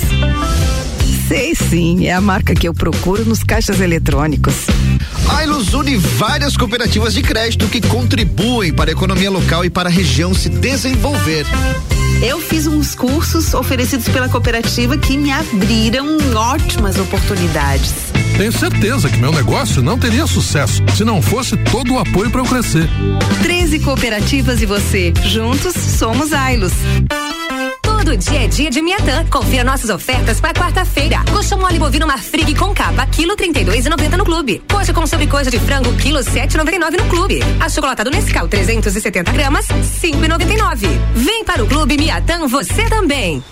Sei 1.28 1.54
sim, 1.54 2.06
é 2.06 2.14
a 2.14 2.20
marca 2.22 2.54
que 2.54 2.66
eu 2.66 2.72
procuro 2.72 3.24
nos 3.24 3.44
caixas 3.44 3.80
eletrônicos. 3.80 4.66
A 5.28 5.44
Ilus 5.44 5.74
une 5.74 5.96
várias 5.96 6.56
cooperativas 6.56 7.12
de 7.12 7.20
crédito 7.22 7.68
que 7.68 7.82
contribuem 7.82 8.72
para 8.72 8.90
a 8.90 8.92
economia 8.92 9.30
local 9.30 9.62
e 9.62 9.68
para 9.68 9.90
a 9.90 9.92
região 9.92 10.32
se 10.32 10.48
desenvolver. 10.48 11.44
Eu 12.20 12.40
fiz 12.40 12.66
uns 12.66 12.96
cursos 12.96 13.54
oferecidos 13.54 14.08
pela 14.08 14.28
cooperativa 14.28 14.98
que 14.98 15.16
me 15.16 15.30
abriram 15.30 16.16
ótimas 16.34 16.98
oportunidades. 16.98 17.94
Tenho 18.36 18.50
certeza 18.50 19.08
que 19.08 19.18
meu 19.18 19.30
negócio 19.30 19.80
não 19.82 19.96
teria 19.96 20.26
sucesso 20.26 20.82
se 20.96 21.04
não 21.04 21.22
fosse 21.22 21.56
todo 21.56 21.94
o 21.94 21.98
apoio 21.98 22.28
para 22.28 22.40
eu 22.40 22.44
crescer. 22.44 22.88
13 23.42 23.78
cooperativas 23.80 24.60
e 24.60 24.66
você. 24.66 25.12
Juntos 25.24 25.74
somos 25.74 26.32
Ailos. 26.32 26.72
Todo 27.98 28.16
dia 28.16 28.44
é 28.44 28.46
dia 28.46 28.70
de 28.70 28.80
Miatã. 28.80 29.26
Confira 29.28 29.64
nossas 29.64 29.90
ofertas 29.90 30.40
para 30.40 30.54
quarta-feira. 30.54 31.18
Coxa 31.32 31.56
mole 31.56 31.80
bovino 31.80 32.06
Marfrig 32.06 32.54
com 32.54 32.72
capa, 32.72 33.04
quilo 33.06 33.36
32,90 33.36 34.16
no 34.16 34.24
clube. 34.24 34.62
Coxa 34.70 34.94
com 34.94 35.04
sobrecoxa 35.04 35.50
de 35.50 35.58
frango, 35.58 35.92
quilo 35.94 36.20
7,99 36.20 36.96
no 36.96 37.08
clube. 37.08 37.40
Achocolatado 37.58 38.08
Nescau 38.08 38.46
370 38.46 39.32
gramas, 39.32 39.66
5,99. 39.66 40.86
Vem 41.16 41.44
para 41.44 41.62
o 41.62 41.66
clube 41.66 41.98
Miatã 41.98 42.46
você 42.46 42.88
também. 42.88 43.42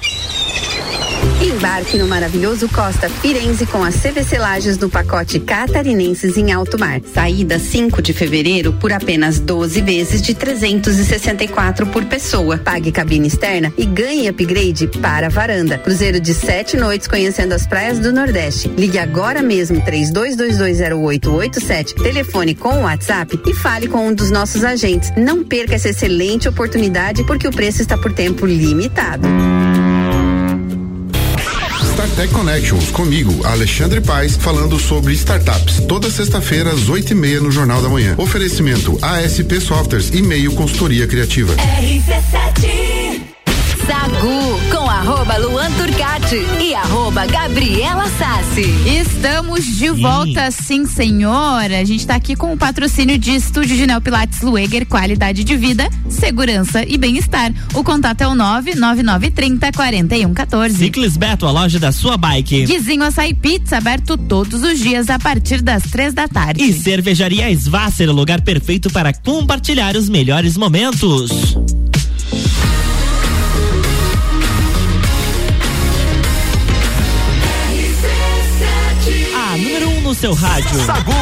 Embarque 1.43 1.99
no 1.99 2.09
maravilhoso 2.09 2.67
Costa 2.69 3.11
Firenze 3.11 3.67
com 3.67 3.85
as 3.85 3.97
CVC 3.97 4.39
Lages 4.39 4.79
no 4.79 4.89
pacote 4.89 5.39
Catarinenses 5.39 6.39
em 6.39 6.51
Alto 6.51 6.79
Mar. 6.79 7.01
Saída 7.13 7.59
5 7.59 8.01
de 8.01 8.15
fevereiro 8.15 8.73
por 8.73 8.91
apenas 8.91 9.39
12 9.39 9.83
vezes 9.83 10.23
de 10.23 10.35
364 10.35 11.87
por 11.89 12.05
pessoa. 12.07 12.57
Pague 12.57 12.91
cabine 12.91 13.29
externa 13.29 13.73
e 13.77 13.85
ganhe 13.85 14.29
upgrade 14.37 14.87
para 15.01 15.27
a 15.27 15.31
varanda. 15.31 15.79
Cruzeiro 15.79 16.21
de 16.21 16.35
sete 16.35 16.77
noites 16.77 17.09
conhecendo 17.09 17.55
as 17.55 17.67
praias 17.67 17.99
do 17.99 18.13
Nordeste. 18.13 18.69
Ligue 18.69 18.99
agora 18.99 19.43
mesmo 19.43 19.81
32220887, 19.81 22.03
telefone 22.03 22.55
com 22.55 22.81
o 22.81 22.83
WhatsApp 22.83 23.41
e 23.47 23.55
fale 23.55 23.89
com 23.89 24.09
um 24.09 24.15
dos 24.15 24.31
nossos 24.31 24.63
agentes. 24.63 25.11
Não 25.17 25.43
perca 25.43 25.75
essa 25.75 25.89
excelente 25.89 26.49
oportunidade 26.49 27.25
porque 27.25 27.49
o 27.49 27.51
preço 27.51 27.81
está 27.81 27.97
por 27.97 28.13
tempo 28.13 28.45
limitado. 28.45 29.27
StarTech 31.93 32.33
Connections, 32.33 32.91
comigo, 32.91 33.47
Alexandre 33.47 34.03
Paes, 34.03 34.37
falando 34.37 34.79
sobre 34.79 35.15
startups. 35.15 35.81
Toda 35.89 36.11
sexta-feira, 36.11 36.71
às 36.71 36.91
oito 36.91 37.13
e 37.13 37.15
meia, 37.15 37.41
no 37.41 37.51
Jornal 37.51 37.81
da 37.81 37.89
Manhã. 37.89 38.15
Oferecimento 38.19 38.99
ASP 39.01 39.61
Softwares 39.61 40.11
e 40.11 40.21
meio 40.21 40.53
consultoria 40.53 41.07
criativa. 41.07 41.55
RC7 41.55 43.36
Sagu 43.87 44.61
com 44.69 44.91
arroba 44.91 45.37
Luan 45.37 45.71
Turcati 45.71 46.45
e 46.61 46.75
arroba 46.75 47.25
Gabriela 47.25 48.09
Sassi. 48.19 48.65
Estamos 48.85 49.65
de 49.65 49.91
volta, 49.91 50.51
sim, 50.51 50.85
senhor. 50.85 51.63
A 51.63 51.85
gente 51.85 52.01
está 52.01 52.17
aqui 52.17 52.35
com 52.35 52.53
o 52.53 52.57
patrocínio 52.57 53.17
de 53.17 53.37
Estúdio 53.37 53.77
de 53.77 53.87
Neopilates 53.87 54.41
Lueger, 54.43 54.87
qualidade 54.87 55.45
de 55.45 55.57
vida, 55.57 55.89
segurança 56.09 56.85
e 56.85 56.99
bem-estar. 56.99 57.53
O 57.75 57.85
contato 57.85 58.23
é 58.23 58.27
o 58.27 58.35
99930 58.35 59.71
4114. 59.71 60.77
Ciclis 60.79 61.17
Beto, 61.17 61.47
a 61.47 61.53
loja 61.53 61.79
da 61.79 61.93
sua 61.93 62.17
bike. 62.17 62.67
Guizinho 62.67 63.05
Açaí 63.05 63.35
Pizza, 63.35 63.77
aberto 63.77 64.19
todos 64.19 64.65
os 64.65 64.81
dias 64.81 65.09
a 65.09 65.19
partir 65.21 65.63
das 65.63 65.85
três 65.85 66.13
da 66.13 66.27
tarde. 66.27 66.61
E 66.61 66.73
Cervejaria 66.73 67.49
Svasser, 67.53 68.11
o 68.11 68.13
lugar 68.13 68.41
perfeito 68.41 68.91
para 68.91 69.13
compartilhar 69.13 69.97
os 69.97 70.09
melhores 70.09 70.57
momentos. 70.57 71.57
Seu 80.17 80.33
rádio. 80.33 80.83
Sagu. 80.87 81.13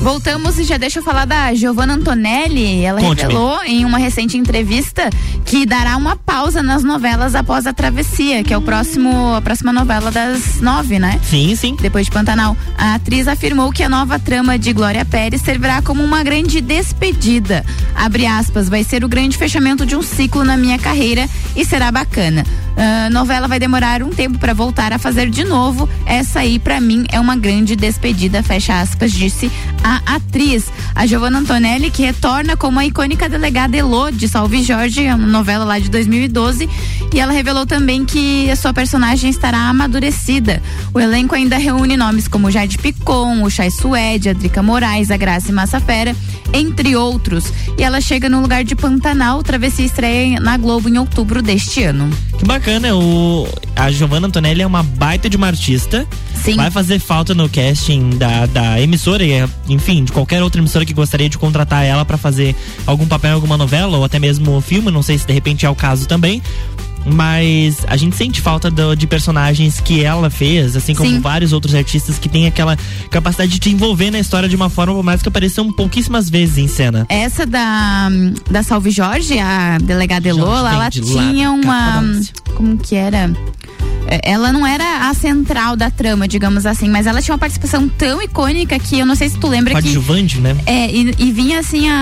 Voltamos 0.00 0.58
e 0.58 0.64
já 0.64 0.78
deixa 0.78 1.00
eu 1.00 1.02
falar 1.02 1.26
da 1.26 1.52
Giovanna 1.52 1.94
Antonelli. 1.94 2.82
Ela 2.82 3.00
Conte-me. 3.00 3.32
revelou 3.32 3.62
em 3.64 3.84
uma 3.84 3.98
recente 3.98 4.38
entrevista 4.38 5.10
que 5.44 5.66
dará 5.66 5.96
uma 5.96 6.16
pausa 6.16 6.62
nas 6.62 6.82
novelas 6.82 7.34
após 7.34 7.66
a 7.66 7.72
Travessia, 7.72 8.42
que 8.42 8.54
é 8.54 8.56
o 8.56 8.62
próximo, 8.62 9.34
a 9.34 9.42
próxima 9.42 9.72
novela 9.72 10.10
das 10.10 10.60
nove, 10.60 10.98
né? 10.98 11.20
Sim, 11.22 11.54
sim. 11.54 11.76
Depois 11.78 12.06
de 12.06 12.12
Pantanal. 12.12 12.56
A 12.78 12.94
atriz 12.94 13.28
afirmou 13.28 13.70
que 13.72 13.82
a 13.82 13.88
nova 13.88 14.18
trama 14.18 14.58
de 14.58 14.72
Glória 14.72 15.04
Pérez 15.04 15.42
servirá 15.42 15.82
como 15.82 16.02
uma 16.02 16.22
grande 16.22 16.60
despedida. 16.62 17.64
Abre 17.94 18.26
aspas, 18.26 18.68
vai 18.70 18.84
ser 18.84 19.04
o 19.04 19.08
grande 19.08 19.36
fechamento 19.36 19.84
de 19.84 19.96
um 19.96 20.02
ciclo 20.02 20.44
na 20.44 20.56
minha 20.56 20.78
carreira 20.78 21.28
e 21.54 21.64
será 21.64 21.90
bacana. 21.92 22.44
A 22.76 23.08
novela 23.08 23.48
vai 23.48 23.58
demorar 23.58 24.02
um 24.02 24.10
tempo 24.10 24.38
para 24.38 24.52
voltar 24.52 24.92
a 24.92 24.98
fazer 24.98 25.30
de 25.30 25.44
novo. 25.44 25.88
Essa 26.04 26.40
aí, 26.40 26.58
para 26.58 26.80
mim, 26.80 27.06
é 27.10 27.18
uma 27.18 27.34
grande 27.34 27.74
despedida, 27.74 28.42
fecha 28.42 28.80
aspas, 28.80 29.12
disse 29.12 29.50
a 29.82 30.16
atriz. 30.16 30.66
A 30.94 31.06
Giovanna 31.06 31.38
Antonelli, 31.38 31.90
que 31.90 32.02
retorna 32.02 32.56
como 32.56 32.78
a 32.78 32.84
icônica 32.84 33.28
delegada 33.28 33.76
Elô 33.76 34.10
de 34.10 34.28
Salve 34.28 34.62
Jorge, 34.62 35.06
uma 35.06 35.16
novela 35.18 35.64
lá 35.64 35.78
de 35.78 35.88
2012. 35.88 36.68
E 37.14 37.20
ela 37.20 37.32
revelou 37.32 37.64
também 37.64 38.04
que 38.04 38.50
a 38.50 38.56
sua 38.56 38.74
personagem 38.74 39.30
estará 39.30 39.58
amadurecida. 39.68 40.62
O 40.92 41.00
elenco 41.00 41.34
ainda 41.34 41.56
reúne 41.56 41.96
nomes 41.96 42.28
como 42.28 42.50
Jade 42.50 42.76
Picon, 42.76 43.42
o 43.42 43.50
Chay 43.50 43.70
Suede, 43.70 44.28
a 44.28 44.32
Drica 44.34 44.62
Moraes, 44.62 45.10
a 45.10 45.16
Graça 45.16 45.52
Massafera, 45.52 46.14
entre 46.52 46.96
outros. 46.96 47.52
E 47.78 47.82
ela 47.82 48.00
chega 48.00 48.28
no 48.28 48.40
lugar 48.40 48.64
de 48.64 48.74
Pantanal, 48.74 49.42
travessia 49.42 49.84
estreia 49.84 50.40
na 50.40 50.56
Globo 50.56 50.88
em 50.88 50.98
outubro 50.98 51.42
deste 51.42 51.82
ano. 51.82 52.10
Que 52.38 52.44
bacana, 52.44 52.94
o, 52.94 53.48
a 53.74 53.90
Giovanna 53.90 54.26
Antonelli 54.26 54.62
é 54.62 54.66
uma 54.66 54.82
baita 54.82 55.28
de 55.28 55.36
uma 55.36 55.46
artista. 55.46 56.06
Sim. 56.42 56.56
Vai 56.56 56.70
fazer 56.70 56.98
falta 56.98 57.34
no 57.34 57.48
casting 57.48 58.10
da, 58.10 58.46
da 58.46 58.80
emissora, 58.80 59.24
e, 59.24 59.32
enfim, 59.68 60.04
de 60.04 60.12
qualquer 60.12 60.42
outra 60.42 60.60
emissora 60.60 60.84
que 60.84 60.94
gostaria 60.94 61.28
de 61.28 61.38
contratar 61.38 61.84
ela 61.84 62.04
para 62.04 62.16
fazer 62.16 62.54
algum 62.86 63.06
papel 63.06 63.30
em 63.30 63.34
alguma 63.34 63.56
novela 63.56 63.96
ou 63.96 64.04
até 64.04 64.18
mesmo 64.18 64.60
filme, 64.60 64.90
não 64.90 65.02
sei 65.02 65.18
se 65.18 65.26
de 65.26 65.32
repente 65.32 65.66
é 65.66 65.70
o 65.70 65.74
caso 65.74 66.06
também. 66.06 66.42
Mas 67.06 67.78
a 67.86 67.96
gente 67.96 68.16
sente 68.16 68.40
falta 68.40 68.70
do- 68.70 68.94
de 68.96 69.06
personagens 69.06 69.80
que 69.80 70.02
ela 70.02 70.28
fez, 70.28 70.74
assim 70.76 70.94
como 70.94 71.08
Sim. 71.08 71.20
vários 71.20 71.52
outros 71.52 71.74
artistas 71.74 72.18
que 72.18 72.28
têm 72.28 72.46
aquela 72.46 72.76
capacidade 73.10 73.50
de 73.52 73.58
te 73.60 73.70
envolver 73.70 74.10
na 74.10 74.18
história 74.18 74.48
de 74.48 74.56
uma 74.56 74.68
forma, 74.68 74.92
por 74.94 75.04
mais 75.04 75.22
que 75.22 75.28
apareçam 75.28 75.72
pouquíssimas 75.72 76.28
vezes 76.28 76.58
em 76.58 76.66
cena. 76.68 77.06
Essa 77.08 77.46
da, 77.46 78.08
da 78.50 78.62
Salve 78.62 78.90
Jorge, 78.90 79.38
a 79.38 79.78
delegada 79.78 80.28
Elola, 80.28 80.72
ela 80.72 80.90
tinha 80.90 81.50
uma. 81.52 82.02
Como 82.54 82.76
que 82.76 82.94
era? 82.96 83.30
É, 84.08 84.30
Ela 84.30 84.52
não 84.52 84.64
era 84.64 85.08
a 85.10 85.14
central 85.14 85.74
da 85.76 85.90
trama, 85.90 86.28
digamos 86.28 86.64
assim, 86.64 86.88
mas 86.88 87.06
ela 87.08 87.20
tinha 87.20 87.32
uma 87.34 87.38
participação 87.40 87.88
tão 87.88 88.22
icônica 88.22 88.78
que 88.78 89.00
eu 89.00 89.04
não 89.06 89.16
sei 89.16 89.28
se 89.28 89.36
tu 89.38 89.48
lembra 89.48 89.74
que. 89.74 89.82
Coadjuvante, 89.82 90.38
né? 90.40 90.56
É, 90.64 90.88
e, 90.88 91.12
e 91.18 91.32
vinha 91.32 91.58
assim 91.58 91.88
a, 91.88 91.96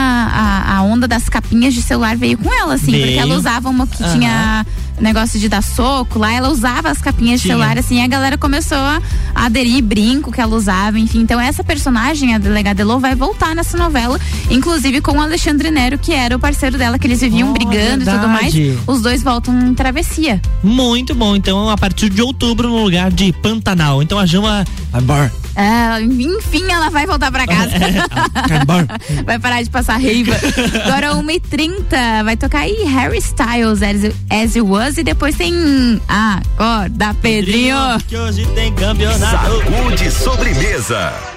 a, 0.71 0.77
a 0.77 0.83
onda 0.83 1.09
das 1.09 1.29
capinhas 1.31 1.73
de 1.73 1.81
celular 1.81 2.15
veio 2.17 2.37
com 2.37 2.53
ela, 2.53 2.75
assim, 2.75 2.93
porque 2.93 3.07
Veio. 3.07 3.21
ela 3.21 3.35
usava 3.37 3.71
uma 3.71 3.87
que 3.87 4.03
Aham. 4.03 4.13
tinha 4.19 4.67
negócio 5.01 5.39
de 5.41 5.49
dar 5.49 5.63
soco 5.63 6.19
lá, 6.19 6.33
ela 6.33 6.49
usava 6.51 6.91
as 6.91 6.99
capinhas 6.99 7.41
de 7.41 7.47
Tinha. 7.47 7.55
celular, 7.57 7.79
assim, 7.79 8.01
e 8.01 8.05
a 8.05 8.07
galera 8.07 8.39
começou 8.39 8.79
a 8.79 9.01
aderir 9.35 9.83
brinco 9.83 10.31
que 10.33 10.41
ela 10.41 10.55
usava, 10.55 10.99
enfim. 10.99 11.21
Então 11.21 11.41
essa 11.41 11.65
personagem, 11.65 12.35
a 12.35 12.39
delegada 12.39 12.81
Elô, 12.83 12.99
vai 12.99 13.15
voltar 13.15 13.55
nessa 13.55 13.77
novela, 13.77 14.19
inclusive 14.51 15.01
com 15.01 15.13
o 15.13 15.21
Alexandre 15.21 15.71
Nero, 15.71 15.99
que 15.99 16.13
era 16.13 16.37
o 16.37 16.39
parceiro 16.39 16.79
dela, 16.79 16.99
que 16.99 17.07
eles 17.07 17.21
viviam 17.21 17.51
Oh, 17.51 17.53
brigando 17.53 18.03
e 18.05 18.07
tudo 18.07 18.29
mais. 18.29 18.53
verdade. 18.55 18.79
Os 18.87 19.03
dois 19.03 19.23
voltam 19.23 19.59
em 19.69 19.75
travessia. 19.75 20.41
Muito 20.63 21.15
bom. 21.15 21.35
Então, 21.37 21.69
a 21.69 21.77
partir 21.77 22.09
de 22.11 22.23
outubro, 22.23 22.69
no 22.69 22.83
lugar 22.85 23.11
de 23.11 23.33
Pantanal. 23.33 24.03
Então 24.03 24.19
a 24.19 24.27
Jama 24.27 24.65
vai 24.91 25.01
embora. 25.03 25.33
Ah, 25.57 26.01
enfim, 26.01 26.65
ela 26.71 26.91
vai 26.91 27.07
voltar 27.07 27.31
pra 27.31 27.47
casa. 27.47 27.71
Vai 28.49 28.61
embora. 28.61 28.87
Vai 29.25 29.39
parar 29.39 29.63
de 29.63 29.71
passar 29.71 30.01
raiva. 30.01 30.35
Agora, 30.85 31.15
1h30, 31.15 32.25
vai 32.25 32.37
tocar 32.37 32.61
aí 32.61 32.85
Harry 32.85 33.19
Styles, 33.19 33.83
As, 33.83 34.13
As 34.31 34.57
You 34.57 34.69
Was, 34.69 34.99
e 34.99 35.05
depois 35.05 35.37
tem 35.37 36.01
Acorda, 36.09 37.15
Pedrinho. 37.15 37.77
Que 38.07 38.17
hoje 38.17 38.47
tem 38.55 38.73
campeonato. 38.75 39.31
Sagu 39.31 39.93
de 39.97 40.11
sobremesa. 40.11 41.34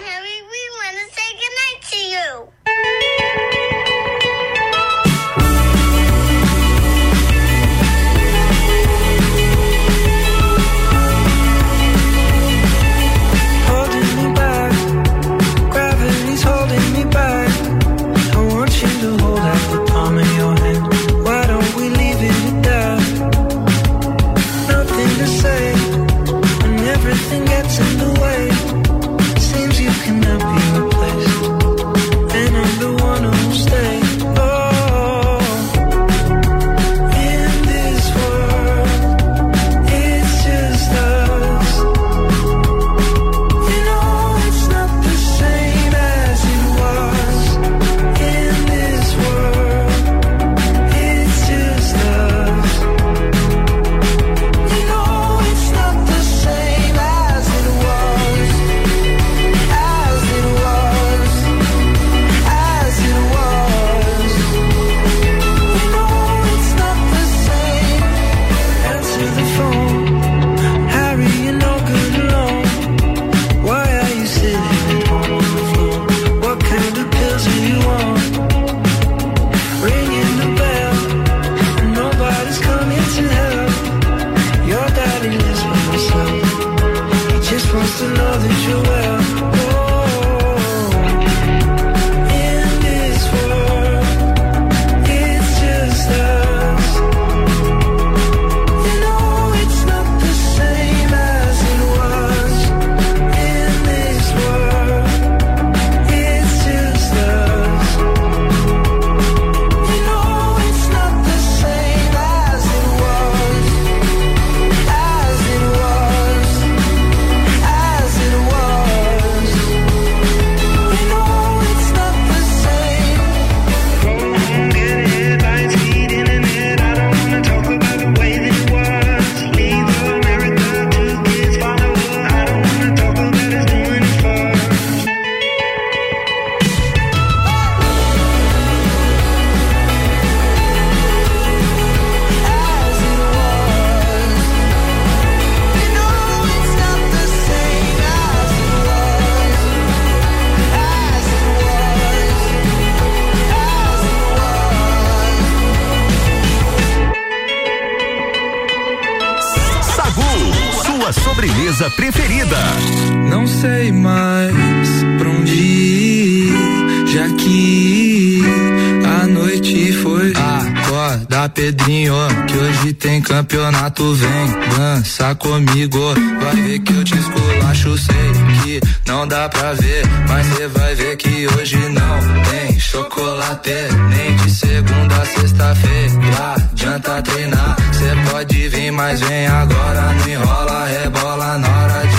Pedrinho, 171.77 172.15
que 172.47 172.57
hoje 172.57 172.93
tem 172.93 173.21
campeonato. 173.21 174.13
Vem 174.15 174.47
dança 174.75 175.35
comigo, 175.35 175.99
vai 176.41 176.55
ver 176.55 176.79
que 176.79 176.93
eu 176.93 177.03
te 177.03 177.17
esculacho. 177.17 177.97
Sei 177.97 178.15
que 178.63 178.81
não 179.07 179.27
dá 179.27 179.47
pra 179.47 179.73
ver, 179.73 180.03
mas 180.27 180.47
cê 180.47 180.67
vai 180.67 180.95
ver 180.95 181.15
que 181.17 181.47
hoje 181.47 181.77
não 181.77 182.43
tem 182.49 182.79
chocolate. 182.79 183.69
Nem 184.09 184.35
de 184.37 184.51
segunda 184.51 185.15
a 185.15 185.25
sexta-feira, 185.25 186.55
adianta 186.71 187.21
treinar. 187.21 187.77
Cê 187.93 188.31
pode 188.31 188.69
vir, 188.69 188.91
mas 188.91 189.21
vem 189.21 189.47
agora. 189.47 190.13
Não 190.13 190.29
enrola, 190.29 190.85
rebola 190.85 191.57
na 191.59 191.67
hora 191.67 192.07
de 192.07 192.16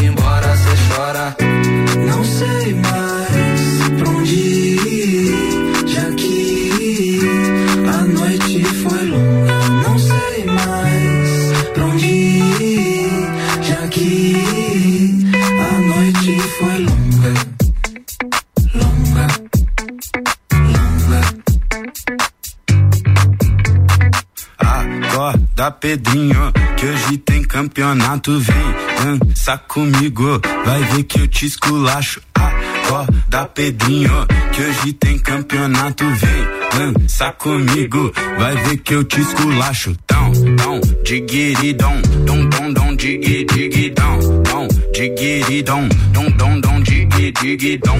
Acorda, 25.58 25.72
Pedrinho, 25.72 26.52
que 26.76 26.86
hoje 26.86 27.18
tem 27.18 27.42
campeonato. 27.42 28.38
Vem 28.38 29.18
dança 29.18 29.58
comigo, 29.58 30.40
vai 30.64 30.84
ver 30.84 31.02
que 31.02 31.20
eu 31.20 31.26
te 31.26 31.46
esculacho. 31.46 32.20
Acorda, 32.32 33.44
Pedrinho, 33.46 34.26
que 34.52 34.62
hoje 34.62 34.92
tem 34.92 35.18
campeonato. 35.18 36.04
Vem 36.04 36.92
dança 36.92 37.32
comigo, 37.32 38.12
vai 38.38 38.54
ver 38.54 38.76
que 38.78 38.94
eu 38.94 39.02
te 39.02 39.20
esculacho. 39.20 39.96
Dão, 40.08 40.30
dão, 40.54 40.80
digiri, 41.02 41.72
dom, 41.72 42.02
dom, 42.24 42.48
dom, 42.48 42.72
dom, 42.72 42.94
digi, 42.94 43.44
digi, 43.44 43.90
dom, 43.90 44.68
digiri, 44.92 45.62
dom, 45.64 45.88
dom, 46.12 46.30
dom, 46.36 46.60
dom, 46.60 46.80
digi, 46.82 47.32
digi, 47.32 47.78
dom, 47.78 47.98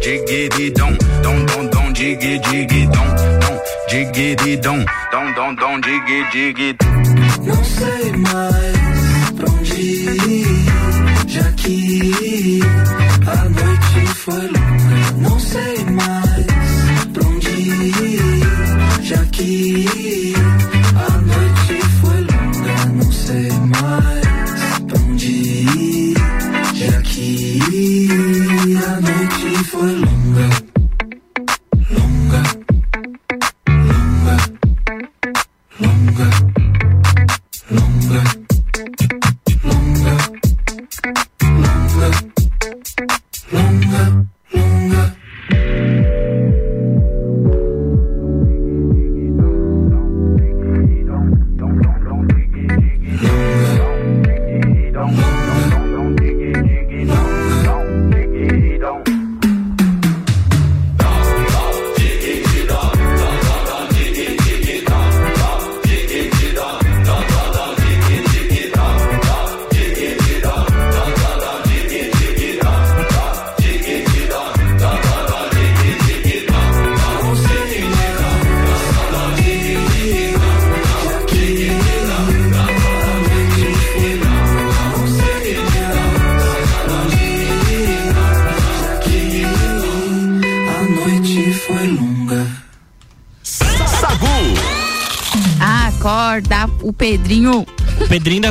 digiri, 0.00 0.70
dom, 0.70 0.96
dom, 1.22 1.44
dom, 1.44 1.66
dom, 1.66 1.92
digi, 1.92 2.38
digi, 2.38 2.86
dom, 2.86 3.49
dom, 3.90 4.12
digiri, 4.12 4.56
dom, 4.56 4.84
dom, 5.34 5.54
dom, 5.54 5.80
digi, 5.80 6.24
digi. 6.32 6.76
Não 7.44 7.64
sei 7.64 8.12
mais 8.12 9.30
pra 9.36 9.50
onde 9.50 9.80
ir, 9.80 10.46
já 11.26 11.52
que 11.52 12.60
a 13.26 13.44
noite 13.48 14.06
foi 14.14 14.46
longa. 14.46 15.28
Não 15.28 15.38
sei 15.40 15.84
mais 15.90 16.46
pra 17.12 17.28
onde 17.28 17.48
ir, 17.50 19.02
já 19.02 19.24
que 19.26 20.34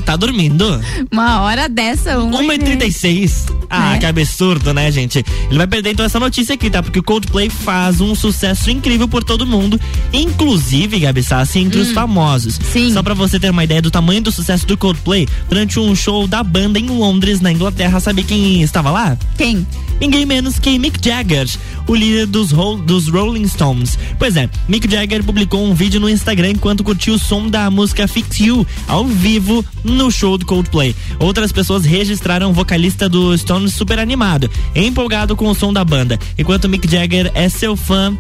tá 0.09 0.15
dormindo. 0.15 0.65
Uma 1.11 1.41
hora 1.41 1.69
dessa, 1.69 2.17
uma. 2.17 2.39
1h36. 2.39 3.45
Ah, 3.69 3.93
É. 3.95 3.99
que 3.99 4.05
absurdo, 4.07 4.73
né, 4.73 4.91
gente? 4.91 5.23
Ele 5.49 5.57
vai 5.57 5.67
perder 5.67 5.91
então 5.91 6.03
essa 6.03 6.19
notícia 6.19 6.55
aqui, 6.55 6.67
tá? 6.67 6.81
Porque 6.81 6.97
o 6.97 7.03
Coldplay 7.03 7.47
faz 7.47 8.01
um 8.01 8.15
sucesso 8.15 8.71
incrível 8.71 9.07
por 9.07 9.23
todo 9.23 9.45
mundo, 9.45 9.79
inclusive, 10.11 10.97
Gabi 10.99 11.21
Sassi, 11.21 11.59
entre 11.59 11.79
os 11.79 11.91
famosos. 11.91 12.57
Hum. 12.57 12.63
Sim. 12.71 12.93
Só 12.93 13.03
pra 13.03 13.13
você 13.13 13.39
ter 13.39 13.51
uma 13.51 13.63
ideia 13.63 13.83
do 13.83 13.91
tamanho 13.91 14.21
do 14.21 14.31
sucesso 14.31 14.65
do 14.65 14.75
Coldplay, 14.75 15.27
durante 15.47 15.79
um 15.79 15.95
show 15.95 16.25
da 16.25 16.41
banda 16.41 16.79
em 16.79 16.87
Londres, 16.87 17.39
na 17.39 17.51
Inglaterra, 17.51 17.99
sabe 17.99 18.23
quem 18.23 18.63
estava 18.63 18.89
lá? 18.89 19.15
Quem? 19.37 19.65
Ninguém 19.99 20.25
menos 20.25 20.57
que 20.59 20.77
Mick 20.79 20.99
Jagger, 21.03 21.47
o 21.87 21.95
líder 21.95 22.25
dos, 22.25 22.49
dos 22.85 23.07
Rolling 23.09 23.47
Stones. 23.47 23.97
Pois 24.17 24.35
é, 24.35 24.49
Mick 24.67 24.89
Jagger 24.89 25.23
publicou 25.23 25.65
um 25.65 25.73
vídeo 25.73 25.99
no 25.99 26.09
Instagram 26.09 26.51
enquanto 26.51 26.83
curtiu 26.83 27.15
o 27.15 27.19
som 27.19 27.47
da 27.49 27.69
música 27.69 28.07
Fix 28.07 28.39
You 28.39 28.65
ao 28.87 29.05
vivo 29.05 29.63
no 29.83 30.09
show 30.11 30.37
do 30.37 30.45
Coldplay. 30.45 30.95
Outras 31.19 31.51
pessoas 31.51 31.85
registraram 31.85 32.51
o 32.51 32.53
vocalista 32.53 33.09
do 33.09 33.37
Stones 33.37 33.73
super 33.73 33.99
animado, 33.99 34.49
empolgado 34.75 35.35
com 35.35 35.47
o 35.47 35.55
som 35.55 35.73
da 35.73 35.83
banda. 35.83 36.17
Enquanto 36.37 36.69
Mick 36.69 36.89
Jagger 36.89 37.31
é 37.33 37.49
seu 37.49 37.75
fã, 37.75 38.15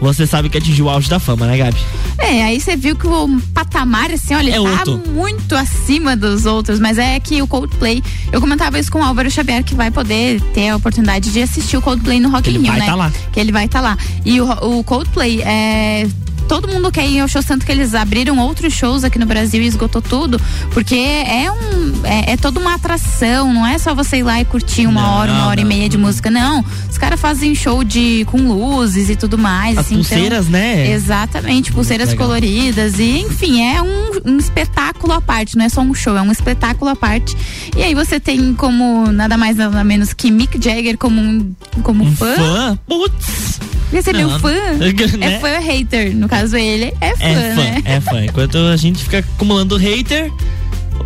você 0.00 0.26
sabe 0.26 0.50
que 0.50 0.58
atingiu 0.58 0.86
o 0.86 0.90
auge 0.90 1.08
da 1.08 1.18
fama, 1.18 1.46
né, 1.46 1.56
Gabi? 1.56 1.78
É, 2.18 2.42
aí 2.44 2.60
você 2.60 2.76
viu 2.76 2.96
que 2.96 3.06
o 3.06 3.40
patamar, 3.54 4.10
assim, 4.10 4.34
olha, 4.34 4.50
É 4.50 4.54
tá 4.54 4.60
outro. 4.60 5.02
muito 5.10 5.54
acima 5.54 6.14
dos 6.16 6.44
outros, 6.44 6.78
mas 6.78 6.98
é 6.98 7.18
que 7.20 7.40
o 7.40 7.46
Coldplay, 7.46 8.02
eu 8.32 8.40
comentava 8.40 8.78
isso 8.78 8.90
com 8.92 8.98
o 9.00 9.02
Álvaro 9.02 9.30
Xavier, 9.30 9.62
que 9.64 9.74
vai 9.74 9.90
poder 9.90 10.40
ter 10.52 10.68
a 10.70 10.76
oportunidade 10.76 11.05
de 11.20 11.42
assistir 11.42 11.76
o 11.76 11.82
Coldplay 11.82 12.20
no 12.20 12.28
Rock 12.30 12.44
Que 12.44 12.50
in 12.50 12.54
ele 12.54 12.62
Rio, 12.64 12.72
vai 12.72 12.80
né? 12.80 12.86
tá 12.86 12.94
lá. 12.94 13.12
Que 13.32 13.40
ele 13.40 13.52
vai 13.52 13.64
estar 13.66 13.80
lá. 13.80 13.96
E 14.24 14.40
o, 14.40 14.50
o 14.78 14.84
Coldplay 14.84 15.40
é. 15.42 16.06
Todo 16.48 16.68
mundo 16.68 16.90
quer 16.92 17.08
ir 17.08 17.20
ao 17.20 17.28
show, 17.28 17.42
tanto 17.42 17.66
que 17.66 17.72
eles 17.72 17.92
abriram 17.94 18.38
outros 18.38 18.72
shows 18.72 19.02
aqui 19.04 19.18
no 19.18 19.26
Brasil 19.26 19.60
e 19.62 19.66
esgotou 19.66 20.00
tudo, 20.00 20.40
porque 20.70 20.94
é 20.94 21.50
um. 21.50 22.00
É, 22.04 22.32
é 22.32 22.36
toda 22.36 22.60
uma 22.60 22.74
atração, 22.74 23.52
não 23.52 23.66
é 23.66 23.78
só 23.78 23.94
você 23.94 24.18
ir 24.18 24.22
lá 24.22 24.40
e 24.40 24.44
curtir 24.44 24.86
uma 24.86 25.02
Não, 25.02 25.10
hora, 25.14 25.32
uma 25.32 25.46
hora 25.46 25.60
não. 25.60 25.70
e 25.70 25.74
meia 25.76 25.88
de 25.88 25.98
música, 25.98 26.30
não. 26.30 26.64
Os 26.90 26.96
caras 26.98 27.18
fazem 27.20 27.54
show 27.54 27.82
de 27.82 28.24
com 28.26 28.38
luzes 28.38 29.10
e 29.10 29.16
tudo 29.16 29.36
mais. 29.36 29.76
As 29.76 29.86
assim, 29.86 29.96
então- 29.96 30.08
pulseiras, 30.10 30.48
né? 30.48 30.90
Exatamente, 30.92 31.72
pulseiras 31.72 32.10
legal. 32.10 32.26
coloridas 32.26 32.98
e 32.98 33.18
enfim, 33.20 33.62
é 33.66 33.82
um, 33.82 34.32
um 34.32 34.38
espetáculo 34.38 35.12
à 35.12 35.20
parte, 35.20 35.56
não 35.56 35.64
é 35.64 35.68
só 35.68 35.80
um 35.80 35.92
show, 35.94 36.16
é 36.16 36.22
um 36.22 36.30
espetáculo 36.32 36.90
à 36.90 36.96
parte. 36.96 37.36
E 37.76 37.82
aí 37.82 37.94
você 37.94 38.20
tem 38.20 38.54
como 38.54 39.10
nada 39.12 39.36
mais 39.36 39.56
nada 39.56 39.82
menos 39.82 40.12
que 40.12 40.30
Mick 40.30 40.62
Jagger 40.62 40.96
como 40.96 41.20
um 41.20 41.54
como 41.82 42.04
Um 42.04 42.14
fã. 42.14 42.34
fã? 42.36 42.78
Putz! 42.86 43.60
Você 43.92 44.10
é 44.10 44.12
meu 44.14 44.28
Não, 44.28 44.40
fã? 44.40 44.50
né? 45.16 45.36
É 45.36 45.38
fã 45.38 45.58
hater, 45.60 46.14
no 46.16 46.28
caso 46.28 46.35
ele 46.54 46.92
é 47.00 47.16
fã, 47.16 47.24
É 47.24 47.54
fã, 47.54 47.62
né? 47.62 47.82
é 47.84 48.00
fã. 48.00 48.24
Enquanto 48.24 48.56
a 48.58 48.76
gente 48.76 49.02
fica 49.04 49.18
acumulando 49.18 49.76
hater, 49.76 50.32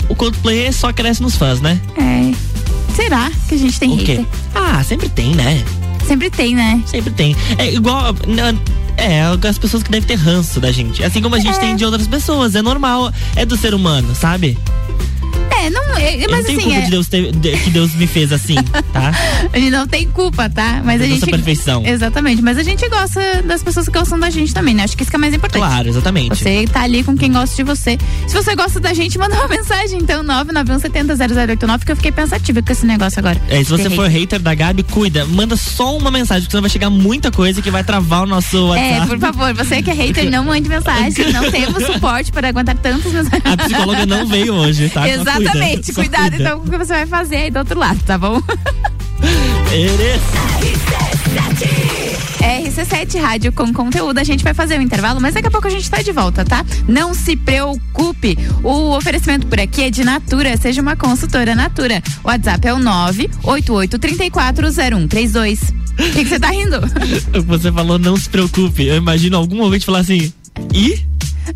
o 0.08 0.14
Coldplay 0.14 0.72
só 0.72 0.92
cresce 0.92 1.22
nos 1.22 1.36
fãs, 1.36 1.60
né? 1.60 1.80
É. 1.96 2.32
Será 2.94 3.30
que 3.48 3.54
a 3.54 3.58
gente 3.58 3.78
tem 3.78 3.92
O 3.92 3.98
quê? 3.98 4.16
hater? 4.16 4.26
Ah, 4.54 4.82
sempre 4.84 5.08
tem, 5.08 5.34
né? 5.34 5.62
Sempre 6.06 6.30
tem, 6.30 6.54
né? 6.54 6.82
Sempre 6.86 7.10
tem. 7.12 7.36
É 7.58 7.72
igual. 7.72 8.14
É, 8.96 9.22
as 9.48 9.58
pessoas 9.58 9.82
que 9.82 9.90
devem 9.90 10.06
ter 10.06 10.16
ranço 10.16 10.60
da 10.60 10.70
gente. 10.72 11.02
Assim 11.04 11.22
como 11.22 11.34
a 11.34 11.38
gente 11.38 11.58
tem 11.60 11.76
de 11.76 11.84
outras 11.84 12.06
pessoas. 12.06 12.54
É 12.54 12.62
normal. 12.62 13.12
É 13.36 13.46
do 13.46 13.56
ser 13.56 13.74
humano, 13.74 14.14
sabe? 14.14 14.58
É, 15.50 15.70
não, 15.70 15.96
É, 15.96 16.16
Eu 16.16 16.30
mas 16.30 16.40
não 16.40 16.44
tenho 16.46 16.58
assim, 16.58 16.62
culpa 16.68 16.78
é- 16.78 16.80
de 16.84 16.90
Deus 16.90 17.06
ter- 17.08 17.32
de- 17.32 17.56
que 17.58 17.70
Deus 17.70 17.94
me 17.94 18.06
fez 18.06 18.32
assim, 18.32 18.54
tá? 18.92 19.12
A 19.52 19.58
gente 19.58 19.70
não 19.70 19.86
tem 19.86 20.08
culpa, 20.08 20.48
tá? 20.48 20.80
Mas 20.84 21.00
a 21.00 21.04
gente. 21.04 21.20
nossa 21.20 21.26
perfeição. 21.30 21.84
Exatamente. 21.84 22.40
Mas 22.42 22.56
a 22.58 22.62
gente 22.62 22.88
gosta 22.88 23.42
das 23.44 23.62
pessoas 23.62 23.86
que 23.86 23.92
gostam 23.98 24.18
da 24.18 24.30
gente 24.30 24.54
também, 24.54 24.74
né? 24.74 24.84
Acho 24.84 24.96
que 24.96 25.02
isso 25.02 25.10
que 25.10 25.16
é 25.16 25.18
mais 25.18 25.34
importante. 25.34 25.60
Claro, 25.62 25.88
exatamente. 25.88 26.36
Você 26.36 26.64
tá 26.72 26.82
ali 26.82 27.02
com 27.02 27.16
quem 27.16 27.32
gosta 27.32 27.54
de 27.56 27.62
você. 27.62 27.98
Se 28.26 28.34
você 28.34 28.54
gosta 28.54 28.78
da 28.80 28.92
gente, 28.94 29.18
manda 29.18 29.34
uma 29.34 29.48
mensagem. 29.48 29.98
Então, 30.00 30.22
991700089, 30.24 31.84
que 31.84 31.92
eu 31.92 31.96
fiquei 31.96 32.12
pensativa 32.12 32.62
com 32.62 32.72
esse 32.72 32.86
negócio 32.86 33.18
agora. 33.18 33.40
É, 33.48 33.58
se 33.62 33.70
você 33.70 33.90
for 33.90 34.06
hater. 34.06 34.20
hater 34.20 34.40
da 34.40 34.54
Gabi, 34.54 34.82
cuida. 34.82 35.24
Manda 35.26 35.56
só 35.56 35.96
uma 35.96 36.10
mensagem, 36.10 36.42
porque 36.42 36.52
senão 36.52 36.62
vai 36.62 36.70
chegar 36.70 36.90
muita 36.90 37.30
coisa 37.30 37.60
que 37.62 37.70
vai 37.70 37.82
travar 37.84 38.22
o 38.22 38.26
nosso 38.26 38.68
WhatsApp. 38.68 39.02
É, 39.02 39.06
por 39.06 39.18
favor, 39.18 39.54
você 39.54 39.82
que 39.82 39.90
é 39.90 39.94
hater, 39.94 40.28
não 40.30 40.44
mande 40.44 40.68
mensagem. 40.68 41.32
Não 41.32 41.50
temos 41.50 41.84
suporte 41.92 42.30
para 42.32 42.48
aguentar 42.48 42.76
tantas 42.76 43.12
mensagens. 43.12 43.42
A 43.44 43.56
psicóloga 43.56 44.06
não 44.06 44.26
veio 44.26 44.54
hoje, 44.54 44.88
tá? 44.88 45.02
Só 45.24 45.39
Exatamente. 45.42 45.92
cuida, 45.92 45.94
Cuidado 45.94 46.30
cuida. 46.30 46.42
então 46.44 46.60
com 46.60 46.66
o 46.66 46.70
que 46.70 46.78
você 46.78 46.92
vai 46.92 47.06
fazer 47.06 47.36
aí 47.36 47.50
do 47.50 47.58
outro 47.58 47.78
lado, 47.78 48.00
tá 48.04 48.16
bom? 48.18 48.40
Eres. 49.72 50.20
RC7 52.40 53.20
Rádio 53.20 53.52
com 53.52 53.70
conteúdo. 53.72 54.18
A 54.18 54.24
gente 54.24 54.42
vai 54.42 54.52
fazer 54.54 54.78
o 54.78 54.82
intervalo, 54.82 55.20
mas 55.20 55.34
daqui 55.34 55.46
a 55.48 55.50
pouco 55.50 55.66
a 55.68 55.70
gente 55.70 55.88
tá 55.90 56.00
de 56.02 56.10
volta, 56.10 56.44
tá? 56.44 56.64
Não 56.88 57.12
se 57.14 57.36
preocupe. 57.36 58.36
O 58.64 58.96
oferecimento 58.96 59.46
por 59.46 59.60
aqui 59.60 59.82
é 59.82 59.90
de 59.90 60.02
Natura. 60.04 60.56
Seja 60.56 60.80
uma 60.82 60.96
consultora 60.96 61.54
Natura. 61.54 62.02
O 62.24 62.28
WhatsApp 62.28 62.66
é 62.66 62.74
o 62.74 62.78
988340132. 62.78 65.72
O 65.92 65.96
que 65.96 66.24
que 66.24 66.30
você 66.30 66.40
tá 66.40 66.48
rindo? 66.48 66.80
Você 67.46 67.70
falou 67.70 67.98
não 67.98 68.16
se 68.16 68.26
preocupe. 68.28 68.86
Eu 68.86 68.96
imagino 68.96 69.36
algum 69.36 69.60
ouvinte 69.60 69.84
falar 69.84 69.98
assim. 69.98 70.32
E? 70.72 70.98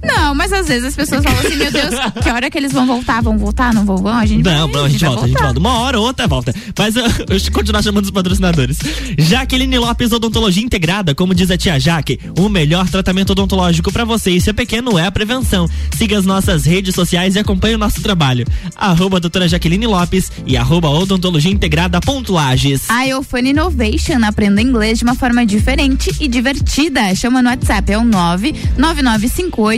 Não, 0.03 0.35
mas 0.35 0.53
às 0.53 0.69
vezes 0.69 0.85
as 0.85 0.97
pessoas 0.97 1.23
falam 1.23 1.39
assim, 1.41 1.57
meu 1.57 1.71
Deus, 1.71 1.95
que 2.23 2.31
hora 2.31 2.51
que 2.51 2.59
eles 2.59 2.73
vão 2.73 2.87
voltar? 2.87 3.23
Vão 3.23 3.39
voltar? 3.39 3.73
Não 3.73 3.85
vão? 3.85 3.97
Vão? 3.97 4.15
A 4.15 4.27
gente 4.27 4.45
Não, 4.45 4.69
vai, 4.69 4.77
não, 4.77 4.85
a 4.85 4.89
gente 4.89 5.05
volta, 5.05 5.25
a 5.25 5.29
gente 5.29 5.41
volta. 5.41 5.61
Uma 5.61 5.79
hora 5.81 5.99
ou 5.99 6.07
outra 6.07 6.27
volta. 6.27 6.55
Mas 6.79 6.97
eu, 6.97 7.05
eu 7.05 7.11
vou 7.11 7.53
continuar 7.53 7.83
chamando 7.83 8.05
os 8.05 8.11
patrocinadores. 8.11 8.79
Jaqueline 9.19 9.79
Lopes 9.79 10.13
Odontologia 10.13 10.63
Integrada, 10.63 11.15
como 11.15 11.35
diz 11.35 11.51
a 11.51 11.57
tia 11.57 11.79
Jaque, 11.79 12.19
o 12.39 12.49
melhor 12.49 12.89
tratamento 12.89 13.31
odontológico 13.31 13.93
pra 13.93 14.05
você 14.05 14.31
e 14.31 14.41
seu 14.41 14.55
pequeno 14.55 14.99
é 14.99 15.07
a 15.07 15.13
prevenção. 15.13 15.69
Siga 15.97 16.19
as 16.19 16.25
nossas 16.25 16.65
redes 16.65 16.95
sociais 16.95 17.37
e 17.37 17.39
acompanhe 17.39 17.75
o 17.75 17.79
nosso 17.79 18.01
trabalho. 18.03 18.47
Arroba 18.77 19.21
doutora 19.21 19.49
Jaqueline 19.49 19.87
Lopes 19.87 20.31
e 20.47 20.57
arroba 20.57 20.89
odontologia 20.89 21.51
integrada 21.51 22.01
ponto 22.01 22.33
Lages. 22.33 22.89
A 22.89 23.07
Eufone 23.07 23.51
Innovation 23.51 24.25
aprenda 24.25 24.61
inglês 24.61 24.99
de 24.99 25.05
uma 25.05 25.15
forma 25.15 25.45
diferente 25.47 26.11
e 26.21 26.29
divertida. 26.29 27.15
Chama 27.15 27.43
no 27.43 27.49
WhatsApp, 27.49 27.93
é 27.93 27.99
o 27.99 28.05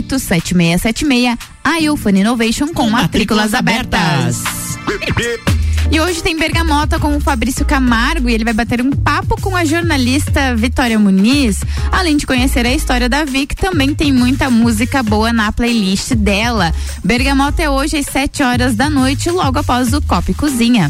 999587676. 0.07 1.37
A 1.63 1.81
Eufone 1.81 2.21
Innovation 2.21 2.73
com 2.73 2.89
matrículas 2.89 3.53
abertas. 3.53 4.41
E 5.91 5.99
hoje 5.99 6.21
tem 6.21 6.37
Bergamota 6.37 6.99
com 6.99 7.15
o 7.15 7.19
Fabrício 7.19 7.65
Camargo 7.65 8.29
e 8.29 8.33
ele 8.33 8.43
vai 8.43 8.53
bater 8.53 8.81
um 8.81 8.91
papo 8.91 9.39
com 9.41 9.55
a 9.55 9.63
jornalista 9.63 10.55
Vitória 10.55 10.99
Muniz. 10.99 11.61
Além 11.91 12.17
de 12.17 12.25
conhecer 12.27 12.65
a 12.65 12.73
história 12.73 13.07
da 13.07 13.23
Vic, 13.23 13.55
também 13.55 13.95
tem 13.95 14.11
muita 14.11 14.49
música 14.49 15.01
boa 15.01 15.31
na 15.31 15.51
playlist 15.51 16.13
dela. 16.13 16.73
Bergamota 17.03 17.63
é 17.63 17.69
hoje 17.69 17.97
às 17.97 18.05
7 18.05 18.43
horas 18.43 18.75
da 18.75 18.89
noite, 18.89 19.29
logo 19.29 19.59
após 19.59 19.93
o 19.93 20.01
Copa 20.01 20.31
e 20.31 20.33
Cozinha. 20.33 20.89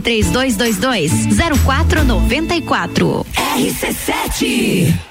3222 0.01 1.29
0494. 1.65 3.25
RC7 3.55 4.93
A 4.97 5.10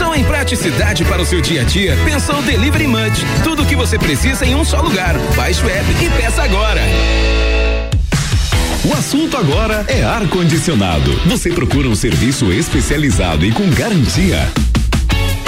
Pensou 0.00 0.16
em 0.16 0.24
praticidade 0.24 1.04
para 1.04 1.20
o 1.20 1.26
seu 1.26 1.42
dia 1.42 1.60
a 1.60 1.64
dia? 1.64 1.94
Pensou 2.06 2.40
Delivery 2.40 2.86
Munch. 2.86 3.22
Tudo 3.44 3.64
o 3.64 3.66
que 3.66 3.76
você 3.76 3.98
precisa 3.98 4.46
em 4.46 4.54
um 4.54 4.64
só 4.64 4.80
lugar. 4.80 5.14
Baixe 5.36 5.62
o 5.62 5.68
app 5.68 5.84
e 6.02 6.08
peça 6.08 6.42
agora. 6.42 6.80
O 8.82 8.94
assunto 8.94 9.36
agora 9.36 9.84
é 9.88 10.02
ar-condicionado. 10.02 11.12
Você 11.26 11.50
procura 11.50 11.86
um 11.86 11.94
serviço 11.94 12.50
especializado 12.50 13.44
e 13.44 13.52
com 13.52 13.68
garantia? 13.68 14.50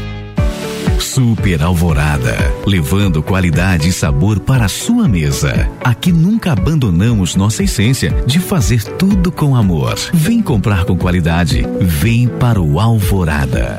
Super 0.99 1.61
Alvorada, 1.61 2.35
levando 2.65 3.21
qualidade 3.21 3.89
e 3.89 3.93
sabor 3.93 4.39
para 4.39 4.65
a 4.65 4.69
sua 4.69 5.07
mesa. 5.07 5.69
Aqui 5.83 6.11
nunca 6.11 6.51
abandonamos 6.51 7.35
nossa 7.35 7.63
essência 7.63 8.11
de 8.25 8.39
fazer 8.39 8.83
tudo 8.83 9.31
com 9.31 9.55
amor. 9.55 9.95
Vem 10.13 10.41
comprar 10.41 10.85
com 10.85 10.97
qualidade, 10.97 11.65
vem 11.79 12.27
para 12.27 12.61
o 12.61 12.79
Alvorada. 12.79 13.77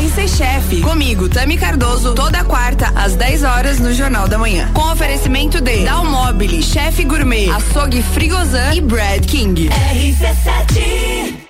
RC 0.00 0.28
Chef, 0.28 0.80
comigo, 0.82 1.28
Tami 1.28 1.56
Cardoso, 1.56 2.14
toda 2.14 2.44
quarta, 2.44 2.92
às 2.94 3.14
10 3.16 3.42
horas, 3.44 3.78
no 3.78 3.92
Jornal 3.92 4.28
da 4.28 4.38
Manhã. 4.38 4.70
Com 4.72 4.90
oferecimento 4.92 5.60
de 5.60 5.84
Dalmobile, 5.84 6.62
Chef 6.62 7.04
Gourmet, 7.04 7.50
Açougue 7.50 8.02
Frigozan 8.02 8.74
e 8.74 8.80
Brad 8.80 9.24
King. 9.26 9.68
RC7 9.68 11.49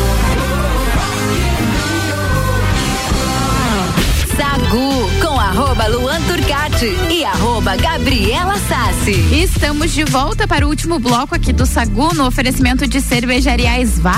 arroba 5.51 5.85
Luan 5.87 6.21
Turcati 6.21 6.97
e 7.09 7.25
arroba 7.25 7.75
Gabriela 7.75 8.55
Sassi. 8.69 9.43
Estamos 9.43 9.91
de 9.93 10.05
volta 10.05 10.47
para 10.47 10.65
o 10.65 10.69
último 10.69 10.97
bloco 10.97 11.35
aqui 11.35 11.51
do 11.51 11.65
Sagu 11.65 12.13
no 12.15 12.25
oferecimento 12.25 12.87
de 12.87 13.01
cervejaria 13.01 13.71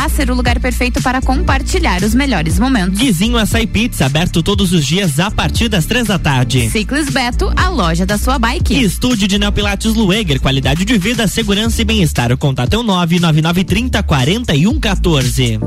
ser 0.10 0.30
o 0.30 0.36
lugar 0.36 0.60
perfeito 0.60 1.02
para 1.02 1.22
compartilhar 1.22 2.04
os 2.04 2.14
melhores 2.14 2.60
momentos. 2.60 3.00
Guizinho 3.00 3.38
Açaí 3.38 3.66
Pizza, 3.66 4.06
aberto 4.06 4.44
todos 4.44 4.72
os 4.74 4.86
dias 4.86 5.20
a 5.20 5.32
partir 5.32 5.70
das 5.70 5.88
três 5.88 6.06
da 6.06 6.20
tarde. 6.20 6.70
Ciclis 6.70 7.10
Beto, 7.10 7.52
a 7.56 7.68
loja 7.68 8.06
da 8.06 8.18
sua 8.20 8.38
bike. 8.38 8.84
Estúdio 8.84 9.28
de 9.28 9.40
Neopilates 9.40 9.96
Lueger, 9.96 10.40
qualidade 10.40 10.86
de 10.86 10.98
vida, 11.00 11.28
segurança 11.28 11.82
e 11.82 11.86
bem-estar. 11.86 12.32
O 12.32 12.38
contato 12.38 12.76
é 12.76 12.78
o 12.78 12.84
nove 12.84 13.20
nove 13.20 13.42
nove 13.42 13.64
trinta 13.64 14.04
quarenta 14.04 14.54
e 14.54 14.68
um 14.68 14.80
14. 14.80 15.60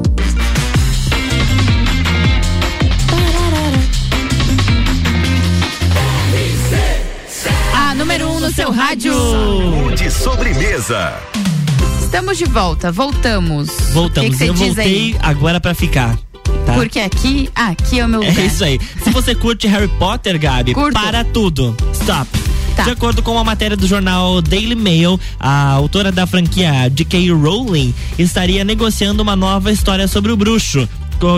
Rádio. 8.86 9.12
De 9.96 10.08
sobremesa. 10.08 11.12
Estamos 12.00 12.38
de 12.38 12.44
volta, 12.44 12.92
voltamos. 12.92 13.68
Voltamos. 13.92 14.30
Que 14.30 14.44
que 14.44 14.44
Eu 14.44 14.54
voltei 14.54 14.84
aí? 14.84 15.16
agora 15.20 15.60
pra 15.60 15.74
ficar. 15.74 16.16
Tá? 16.64 16.74
Porque 16.74 17.00
aqui, 17.00 17.50
aqui 17.52 17.98
é 17.98 18.06
o 18.06 18.08
meu 18.08 18.20
lugar. 18.20 18.38
É 18.38 18.46
isso 18.46 18.62
aí. 18.62 18.78
Se 19.02 19.10
você 19.10 19.34
curte 19.34 19.66
Harry 19.66 19.88
Potter, 19.88 20.38
Gabi, 20.38 20.72
Curto. 20.72 20.92
para 20.92 21.24
tudo. 21.24 21.76
Stop. 21.92 22.28
Tá. 22.76 22.84
De 22.84 22.90
acordo 22.90 23.22
com 23.22 23.32
uma 23.32 23.42
matéria 23.42 23.76
do 23.76 23.88
jornal 23.88 24.40
Daily 24.40 24.76
Mail, 24.76 25.18
a 25.40 25.70
autora 25.70 26.12
da 26.12 26.24
franquia 26.24 26.88
J.K. 26.88 27.32
Rowling 27.32 27.92
estaria 28.16 28.62
negociando 28.62 29.20
uma 29.20 29.34
nova 29.34 29.72
história 29.72 30.06
sobre 30.06 30.30
o 30.30 30.36
bruxo. 30.36 30.88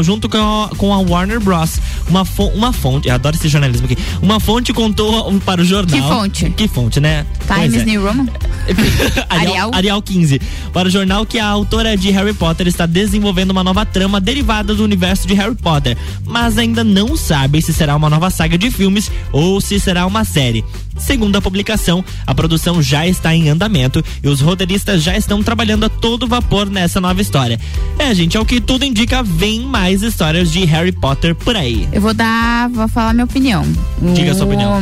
Junto 0.02 0.28
com 0.28 0.38
a, 0.38 0.68
com 0.76 0.92
a 0.92 0.98
Warner 0.98 1.40
Bros. 1.40 1.78
Uma, 2.08 2.24
fo- 2.24 2.48
uma 2.54 2.72
fonte, 2.72 3.08
eu 3.08 3.14
adoro 3.14 3.36
esse 3.36 3.48
jornalismo 3.48 3.86
aqui. 3.86 3.96
Uma 4.22 4.40
fonte 4.40 4.72
contou 4.72 5.32
para 5.40 5.60
o 5.60 5.64
jornal. 5.64 6.00
Que 6.00 6.08
fonte? 6.08 6.50
Que 6.50 6.68
fonte, 6.68 7.00
né? 7.00 7.24
Times 7.46 7.82
é. 7.82 7.84
New 7.84 8.06
Roman? 8.06 8.26
Arial? 9.28 9.70
Arial 9.74 10.02
15. 10.02 10.40
Para 10.72 10.88
o 10.88 10.90
jornal 10.90 11.24
que 11.26 11.38
a 11.38 11.46
autora 11.46 11.96
de 11.96 12.10
Harry 12.10 12.32
Potter 12.34 12.66
está 12.66 12.86
desenvolvendo 12.86 13.50
uma 13.50 13.64
nova 13.64 13.84
trama 13.86 14.20
derivada 14.20 14.74
do 14.74 14.84
universo 14.84 15.26
de 15.26 15.34
Harry 15.34 15.54
Potter, 15.54 15.96
mas 16.24 16.58
ainda 16.58 16.82
não 16.84 17.16
sabe 17.16 17.60
se 17.62 17.72
será 17.72 17.96
uma 17.96 18.10
nova 18.10 18.30
saga 18.30 18.56
de 18.58 18.70
filmes 18.70 19.10
ou 19.32 19.60
se 19.60 19.78
será 19.80 20.06
uma 20.06 20.24
série. 20.24 20.64
Segundo 20.98 21.36
a 21.36 21.42
publicação, 21.42 22.04
a 22.26 22.34
produção 22.34 22.82
já 22.82 23.06
está 23.06 23.34
em 23.34 23.48
andamento 23.48 24.04
e 24.22 24.28
os 24.28 24.40
roteiristas 24.40 25.02
já 25.02 25.16
estão 25.16 25.42
trabalhando 25.42 25.84
a 25.84 25.88
todo 25.88 26.26
vapor 26.26 26.68
nessa 26.68 27.00
nova 27.00 27.20
história. 27.20 27.58
É, 27.98 28.14
gente, 28.14 28.36
ao 28.36 28.44
que 28.44 28.60
tudo 28.60 28.84
indica, 28.84 29.22
vem 29.22 29.60
mais 29.60 30.02
histórias 30.02 30.50
de 30.50 30.64
Harry 30.64 30.92
Potter 30.92 31.34
por 31.34 31.56
aí. 31.56 31.88
Eu 31.92 32.00
vou 32.00 32.14
dar, 32.14 32.68
vou 32.68 32.88
falar 32.88 33.14
minha 33.14 33.24
opinião. 33.24 33.64
Diga 34.14 34.32
a 34.32 34.34
sua 34.34 34.46
opinião. 34.46 34.80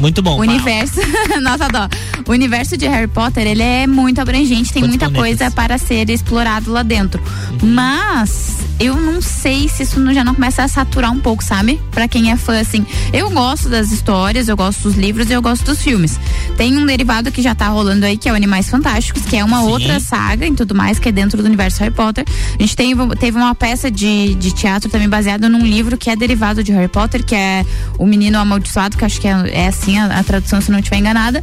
Muito 0.00 0.22
bom. 0.22 0.36
O 0.36 0.40
universo, 0.40 1.00
nossa 1.42 1.68
dó. 1.68 1.88
O 2.26 2.32
universo 2.32 2.76
de 2.76 2.86
Harry 2.86 3.06
Potter, 3.08 3.46
ele 3.46 3.62
é 3.62 3.86
muito 3.86 4.20
abrangente, 4.20 4.72
tem 4.72 4.82
Quantos 4.82 4.88
muita 4.96 5.10
planetas? 5.10 5.38
coisa 5.38 5.50
para 5.50 5.78
ser 5.78 6.08
explorado 6.10 6.70
lá 6.72 6.82
dentro. 6.82 7.22
Uhum. 7.62 7.68
Mas 7.74 8.58
eu 8.78 8.96
não 8.96 9.20
sei 9.20 9.68
se 9.68 9.82
isso 9.82 10.00
não- 10.00 10.14
já 10.14 10.24
não 10.24 10.34
começa 10.34 10.62
a 10.62 10.68
saturar 10.68 11.12
um 11.12 11.18
pouco, 11.20 11.44
sabe? 11.44 11.80
Pra 11.90 12.08
quem 12.08 12.30
é 12.30 12.36
fã 12.36 12.58
assim. 12.60 12.86
Eu 13.12 13.28
gosto 13.30 13.68
das 13.68 13.90
histórias, 13.92 14.48
eu 14.48 14.56
gosto 14.56 14.82
dos 14.84 14.94
livros 14.96 15.28
e 15.28 15.32
eu 15.32 15.42
gosto 15.42 15.64
dos 15.64 15.82
filmes. 15.82 16.18
Tem 16.56 16.76
um 16.78 16.86
derivado 16.86 17.30
que 17.30 17.42
já 17.42 17.54
tá 17.54 17.68
rolando 17.68 18.06
aí, 18.06 18.16
que 18.16 18.28
é 18.28 18.32
o 18.32 18.34
Animais 18.34 18.70
Fantásticos, 18.70 19.24
que 19.26 19.36
é 19.36 19.44
uma 19.44 19.60
Sim. 19.60 19.68
outra 19.68 20.00
saga 20.00 20.46
e 20.46 20.54
tudo 20.54 20.74
mais, 20.74 20.98
que 20.98 21.08
é 21.08 21.12
dentro 21.12 21.42
do 21.42 21.46
universo 21.46 21.80
Harry 21.80 21.92
Potter. 21.94 22.24
A 22.58 22.62
gente 22.62 22.74
teve, 22.76 23.06
teve 23.16 23.36
uma 23.36 23.54
peça 23.54 23.90
de, 23.90 24.34
de 24.36 24.54
teatro 24.54 24.88
também 24.88 25.08
baseada 25.08 25.48
num 25.48 25.64
livro 25.66 25.98
que 25.98 26.08
é 26.08 26.16
derivado 26.16 26.62
de 26.64 26.72
Harry 26.72 26.88
Potter, 26.88 27.22
que 27.24 27.34
é 27.34 27.66
O 27.98 28.06
Menino 28.06 28.38
Amaldiçoado, 28.38 28.96
que 28.96 29.04
acho 29.04 29.20
que 29.20 29.28
é, 29.28 29.34
é 29.52 29.66
assim 29.68 29.89
a, 29.98 30.18
a 30.18 30.22
tradução, 30.24 30.60
se 30.60 30.70
não 30.70 30.78
estiver 30.78 30.98
enganada. 30.98 31.42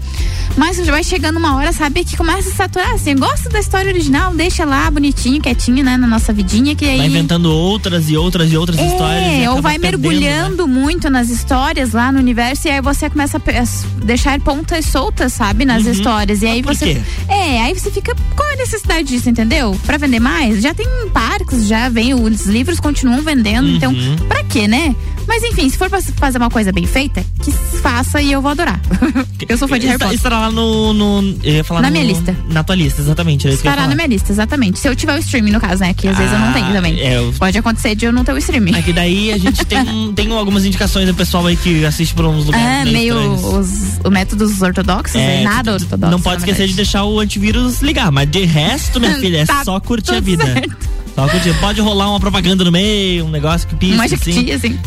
Mas 0.55 0.77
vai 0.87 1.03
chegando 1.03 1.37
uma 1.37 1.55
hora, 1.55 1.71
sabe, 1.71 2.03
que 2.03 2.15
começa 2.17 2.49
a 2.49 2.53
saturar, 2.53 2.91
assim, 2.93 3.15
gosta 3.15 3.49
da 3.49 3.59
história 3.59 3.91
original, 3.91 4.33
deixa 4.33 4.65
lá 4.65 4.89
bonitinho, 4.89 5.41
quietinho, 5.41 5.83
né, 5.83 5.97
na 5.97 6.07
nossa 6.07 6.31
vidinha, 6.33 6.75
que 6.75 6.85
aí... 6.85 6.97
Vai 6.97 7.07
inventando 7.07 7.51
outras 7.51 8.09
e 8.09 8.17
outras 8.17 8.51
e 8.51 8.57
outras 8.57 8.79
histórias. 8.79 9.23
É, 9.23 9.39
ou 9.49 9.53
acaba 9.57 9.61
vai 9.61 9.73
né? 9.77 9.79
mergulhando 9.79 10.67
muito 10.67 11.09
nas 11.09 11.29
histórias 11.29 11.91
lá 11.91 12.11
no 12.11 12.19
universo 12.19 12.67
e 12.67 12.71
aí 12.71 12.81
você 12.81 13.09
começa 13.09 13.37
a 13.37 14.03
deixar 14.05 14.39
pontas 14.41 14.85
soltas, 14.85 15.33
sabe, 15.33 15.65
nas 15.65 15.85
Uhum. 15.85 15.91
histórias. 15.91 16.41
E 16.41 16.47
aí 16.47 16.61
você. 16.61 17.01
É, 17.27 17.61
aí 17.61 17.73
você 17.77 17.91
fica. 17.91 18.15
Qual 18.35 18.47
é 18.49 18.53
a 18.53 18.57
necessidade 18.57 19.07
disso, 19.07 19.29
entendeu? 19.29 19.77
Pra 19.85 19.97
vender 19.97 20.19
mais? 20.19 20.61
Já 20.61 20.73
tem 20.73 20.87
parques, 21.13 21.67
já 21.67 21.89
vem, 21.89 22.13
os 22.13 22.45
livros 22.45 22.79
continuam 22.79 23.21
vendendo. 23.21 23.67
Então, 23.69 23.91
Uhum. 23.93 24.15
pra 24.27 24.43
quê, 24.43 24.67
né? 24.67 24.95
Mas 25.27 25.43
enfim, 25.43 25.69
se 25.69 25.77
for 25.77 25.89
pra 25.89 26.01
fazer 26.01 26.37
uma 26.37 26.49
coisa 26.49 26.71
bem 26.71 26.85
feita, 26.87 27.23
que 27.43 27.51
faça 27.51 28.21
e 28.21 28.31
eu 28.31 28.41
vou 28.41 28.51
adorar. 28.51 28.79
eu 29.47 29.57
sou 29.57 29.67
fã 29.67 29.77
de 29.77 29.85
Harry 29.87 29.99
Potter. 29.99 30.15
Estará 30.15 30.39
lá 30.39 30.51
no, 30.51 30.93
no. 30.93 31.37
Eu 31.43 31.55
ia 31.55 31.63
falar 31.63 31.81
Na 31.81 31.89
no- 31.89 31.93
minha 31.93 32.05
lista. 32.05 32.35
Na 32.49 32.63
tua 32.63 32.75
lista, 32.75 33.01
exatamente. 33.01 33.47
Estará 33.47 33.87
na 33.87 33.93
minha 33.95 34.07
lista, 34.07 34.31
exatamente. 34.31 34.79
Se 34.79 34.87
eu 34.87 34.95
tiver 34.95 35.15
o 35.15 35.19
streaming, 35.19 35.51
no 35.51 35.59
caso, 35.59 35.81
né? 35.81 35.93
Que 35.93 36.07
às 36.07 36.17
vezes 36.17 36.31
eu 36.31 36.39
não 36.39 36.53
tenho 36.53 36.71
também. 36.71 36.99
é, 36.99 37.17
eu- 37.17 37.33
Pode 37.37 37.57
acontecer 37.57 37.93
de 37.95 38.05
eu 38.05 38.11
não 38.13 38.23
ter 38.23 38.31
o 38.33 38.37
streaming. 38.37 38.75
É 38.75 38.81
que 38.81 38.93
daí 38.93 39.31
a 39.33 39.37
gente 39.37 39.65
tem, 39.65 40.13
tem 40.15 40.31
algumas 40.31 40.65
indicações 40.65 41.05
do 41.07 41.13
pessoal 41.13 41.45
aí 41.45 41.55
que 41.57 41.85
assiste 41.85 42.13
por 42.15 42.25
uns 42.25 42.45
lugares. 42.45 42.87
É, 42.87 42.91
meio 42.91 43.17
os, 43.33 43.99
o 44.03 44.09
métodos 44.09 44.61
ortodoxos, 44.61 45.15
É, 45.15 45.41
é, 45.41 45.43
nada 45.43 45.73
ortodoxo. 45.73 46.11
Não 46.11 46.21
pode 46.21 46.41
esquecer 46.41 46.67
de 46.67 46.73
deixar 46.73 47.03
o 47.03 47.19
antivírus 47.19 47.81
ligar, 47.81 48.11
mas 48.11 48.29
de 48.31 48.45
resto, 48.45 48.99
minha 48.99 49.15
filha, 49.19 49.39
é 49.39 49.45
Tá 49.45 49.63
só 49.65 49.79
curtir 49.79 50.15
a 50.15 50.19
vida. 50.19 50.45
certo. 50.45 50.77
Só 51.15 51.27
curtir. 51.27 51.53
Pode 51.59 51.81
rolar 51.81 52.09
uma 52.11 52.19
propaganda 52.19 52.63
no 52.63 52.71
meio, 52.71 53.25
um 53.25 53.29
negócio 53.31 53.67
que 53.67 53.75
pisca. 53.75 53.95
Uma 53.95 54.05
assim. 54.05 54.51
assim. 54.51 54.79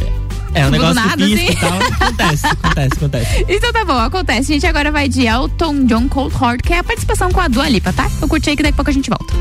É, 0.54 0.66
um 0.66 0.70
negócio 0.70 0.94
nada, 0.94 1.16
que 1.16 1.36
pisca 1.36 1.44
assim. 1.44 1.52
e 1.52 1.56
tal. 1.56 2.06
Acontece, 2.06 2.46
acontece, 2.62 2.94
acontece. 2.94 3.46
Então 3.48 3.72
tá 3.72 3.84
bom, 3.84 3.98
acontece. 3.98 4.52
A 4.52 4.54
gente 4.54 4.66
agora 4.66 4.90
vai 4.90 5.08
de 5.08 5.26
Elton 5.26 5.84
John 5.84 6.08
Cold 6.08 6.34
Heart, 6.34 6.62
que 6.62 6.72
é 6.72 6.78
a 6.78 6.84
participação 6.84 7.30
com 7.30 7.40
a 7.40 7.48
Dua 7.48 7.68
Lipa, 7.68 7.92
tá? 7.92 8.10
Eu 8.20 8.28
curti 8.28 8.50
aí 8.50 8.56
que 8.56 8.62
daqui 8.62 8.74
a 8.74 8.76
pouco 8.76 8.90
a 8.90 8.94
gente 8.94 9.10
volta. 9.10 9.34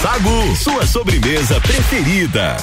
Sagu, 0.00 0.56
sua 0.56 0.86
sobremesa 0.86 1.60
preferida. 1.60 2.56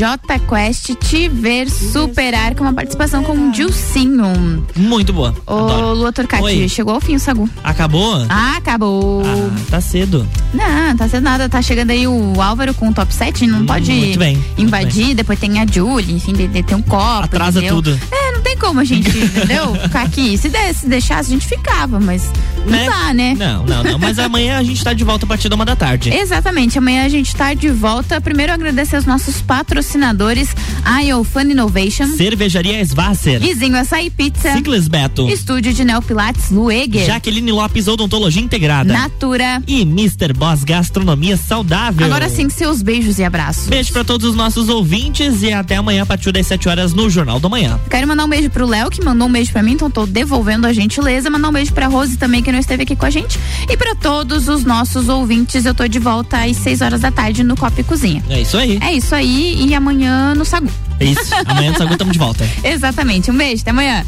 J 0.00 0.16
Quest 0.48 0.94
Te 0.94 1.28
Ver 1.28 1.68
Superar 1.70 2.54
com 2.54 2.62
uma 2.64 2.72
participação 2.72 3.22
com 3.22 3.32
o 3.34 3.52
Dilcinho. 3.52 4.64
Muito 4.74 5.12
boa. 5.12 5.36
Ô, 5.46 5.52
Adoro. 5.58 5.92
Lua 5.94 6.10
Torcati, 6.10 6.42
Oi. 6.42 6.68
chegou 6.70 6.94
ao 6.94 7.02
fim 7.02 7.16
o 7.16 7.20
Sagu. 7.20 7.46
Acabou? 7.62 8.24
Ah, 8.30 8.56
acabou. 8.56 9.22
Ah, 9.26 9.60
tá 9.70 9.78
cedo. 9.78 10.26
Não, 10.54 10.96
tá 10.96 11.06
sendo 11.06 11.24
nada. 11.24 11.50
Tá 11.50 11.60
chegando 11.60 11.90
aí 11.90 12.08
o 12.08 12.40
Álvaro 12.40 12.72
com 12.72 12.88
o 12.88 12.94
top 12.94 13.12
7, 13.12 13.46
não 13.46 13.66
pode 13.66 13.92
Hum, 13.92 13.96
muito 13.98 14.18
bem, 14.18 14.36
muito 14.36 14.62
invadir. 14.62 15.14
Depois 15.14 15.38
tem 15.38 15.60
a 15.60 15.66
Julie, 15.66 16.14
enfim, 16.14 16.32
de, 16.32 16.48
de 16.48 16.62
ter 16.62 16.74
um 16.74 16.80
copo. 16.82 17.24
Atrasa 17.24 17.58
entendeu? 17.58 17.76
tudo. 17.76 18.00
É, 18.10 18.32
não 18.32 18.40
tem 18.40 18.56
como 18.56 18.80
a 18.80 18.84
gente, 18.84 19.06
entendeu? 19.18 19.74
Ficar 19.82 20.00
aqui. 20.04 20.38
Se, 20.38 20.48
de- 20.48 20.72
se 20.72 20.88
deixasse, 20.88 21.28
a 21.28 21.34
gente 21.34 21.46
ficava, 21.46 22.00
mas 22.00 22.30
não 22.64 22.72
Né? 22.72 22.86
dá, 22.86 23.14
né? 23.14 23.34
Não, 23.38 23.64
não, 23.64 23.82
não. 23.82 23.98
Mas 23.98 24.18
amanhã 24.18 24.58
a 24.58 24.62
gente 24.62 24.82
tá 24.82 24.92
de 24.92 25.04
volta 25.04 25.24
a 25.24 25.28
partir 25.28 25.48
da 25.48 25.56
uma 25.56 25.64
da 25.64 25.76
tarde. 25.76 26.10
Exatamente, 26.14 26.78
amanhã 26.78 27.04
a 27.04 27.08
gente 27.08 27.34
tá 27.34 27.52
de 27.54 27.68
volta. 27.70 28.20
Primeiro 28.20 28.52
agradecer 28.52 28.96
aos 28.96 29.04
nossos 29.06 29.40
patrocinadores, 29.40 30.48
a 30.84 31.00
Fun 31.24 31.42
Innovation, 31.50 32.06
Cervejaria 32.16 32.80
Svasser. 32.84 33.40
Guizinho 33.40 33.76
Açaí 33.76 34.10
Pizza, 34.10 34.52
Ciclis 34.52 34.88
Beto. 34.88 35.28
Estúdio 35.28 35.72
de 35.72 35.84
Neopilates 35.84 36.50
Lueger, 36.50 37.04
Jaqueline 37.06 37.50
Lopes 37.52 37.88
Odontologia 37.88 38.42
Integrada. 38.42 38.92
Natura. 38.92 39.62
E 39.66 39.82
Mr. 39.82 40.32
Boss 40.34 40.62
Gastronomia 40.64 41.36
Saudável. 41.36 42.06
Agora 42.06 42.28
sim, 42.28 42.48
seus 42.50 42.82
beijos 42.82 43.18
e 43.18 43.24
abraços. 43.24 43.66
Beijo 43.68 43.92
pra 43.92 44.04
todos 44.04 44.28
os 44.30 44.36
nossos 44.36 44.68
ouvintes 44.68 45.42
e 45.42 45.52
até 45.52 45.76
amanhã 45.76 46.02
a 46.02 46.06
partir 46.06 46.30
das 46.32 46.46
7 46.46 46.68
horas 46.68 46.92
no 46.94 47.08
Jornal 47.08 47.40
da 47.40 47.48
Manhã. 47.48 47.78
Quero 47.90 48.06
mandar 48.06 48.24
um 48.24 48.28
beijo 48.28 48.50
pro 48.50 48.66
Léo, 48.66 48.90
que 48.90 49.02
mandou 49.04 49.28
um 49.28 49.32
beijo 49.32 49.52
pra 49.52 49.62
mim, 49.62 49.72
então 49.72 49.90
tô 49.90 50.04
devolvendo 50.06 50.66
a 50.66 50.72
gentileza. 50.72 51.30
Mandar 51.30 51.48
um 51.48 51.52
beijo 51.52 51.72
pra 51.72 51.86
Rose 51.86 52.16
também, 52.16 52.42
que 52.42 52.49
não 52.52 52.58
esteve 52.58 52.82
aqui 52.82 52.96
com 52.96 53.06
a 53.06 53.10
gente. 53.10 53.38
E 53.68 53.76
pra 53.76 53.94
todos 53.94 54.48
os 54.48 54.64
nossos 54.64 55.08
ouvintes, 55.08 55.64
eu 55.64 55.74
tô 55.74 55.86
de 55.86 55.98
volta 55.98 56.44
às 56.44 56.56
6 56.56 56.80
horas 56.80 57.00
da 57.00 57.10
tarde 57.10 57.42
no 57.42 57.56
Copa 57.56 57.80
e 57.80 57.84
Cozinha. 57.84 58.22
É 58.28 58.40
isso 58.40 58.56
aí. 58.56 58.78
É 58.80 58.92
isso 58.92 59.14
aí, 59.14 59.66
e 59.66 59.74
amanhã 59.74 60.34
no 60.34 60.44
Sagu. 60.44 60.70
É 60.98 61.04
isso. 61.04 61.34
Amanhã 61.46 61.72
no 61.72 61.78
Sagu 61.78 61.92
estamos 61.92 62.12
de 62.12 62.18
volta. 62.18 62.48
Exatamente. 62.62 63.30
Um 63.30 63.36
beijo, 63.36 63.62
até 63.62 63.70
amanhã. 63.70 64.04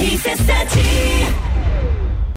RC7 0.00 1.09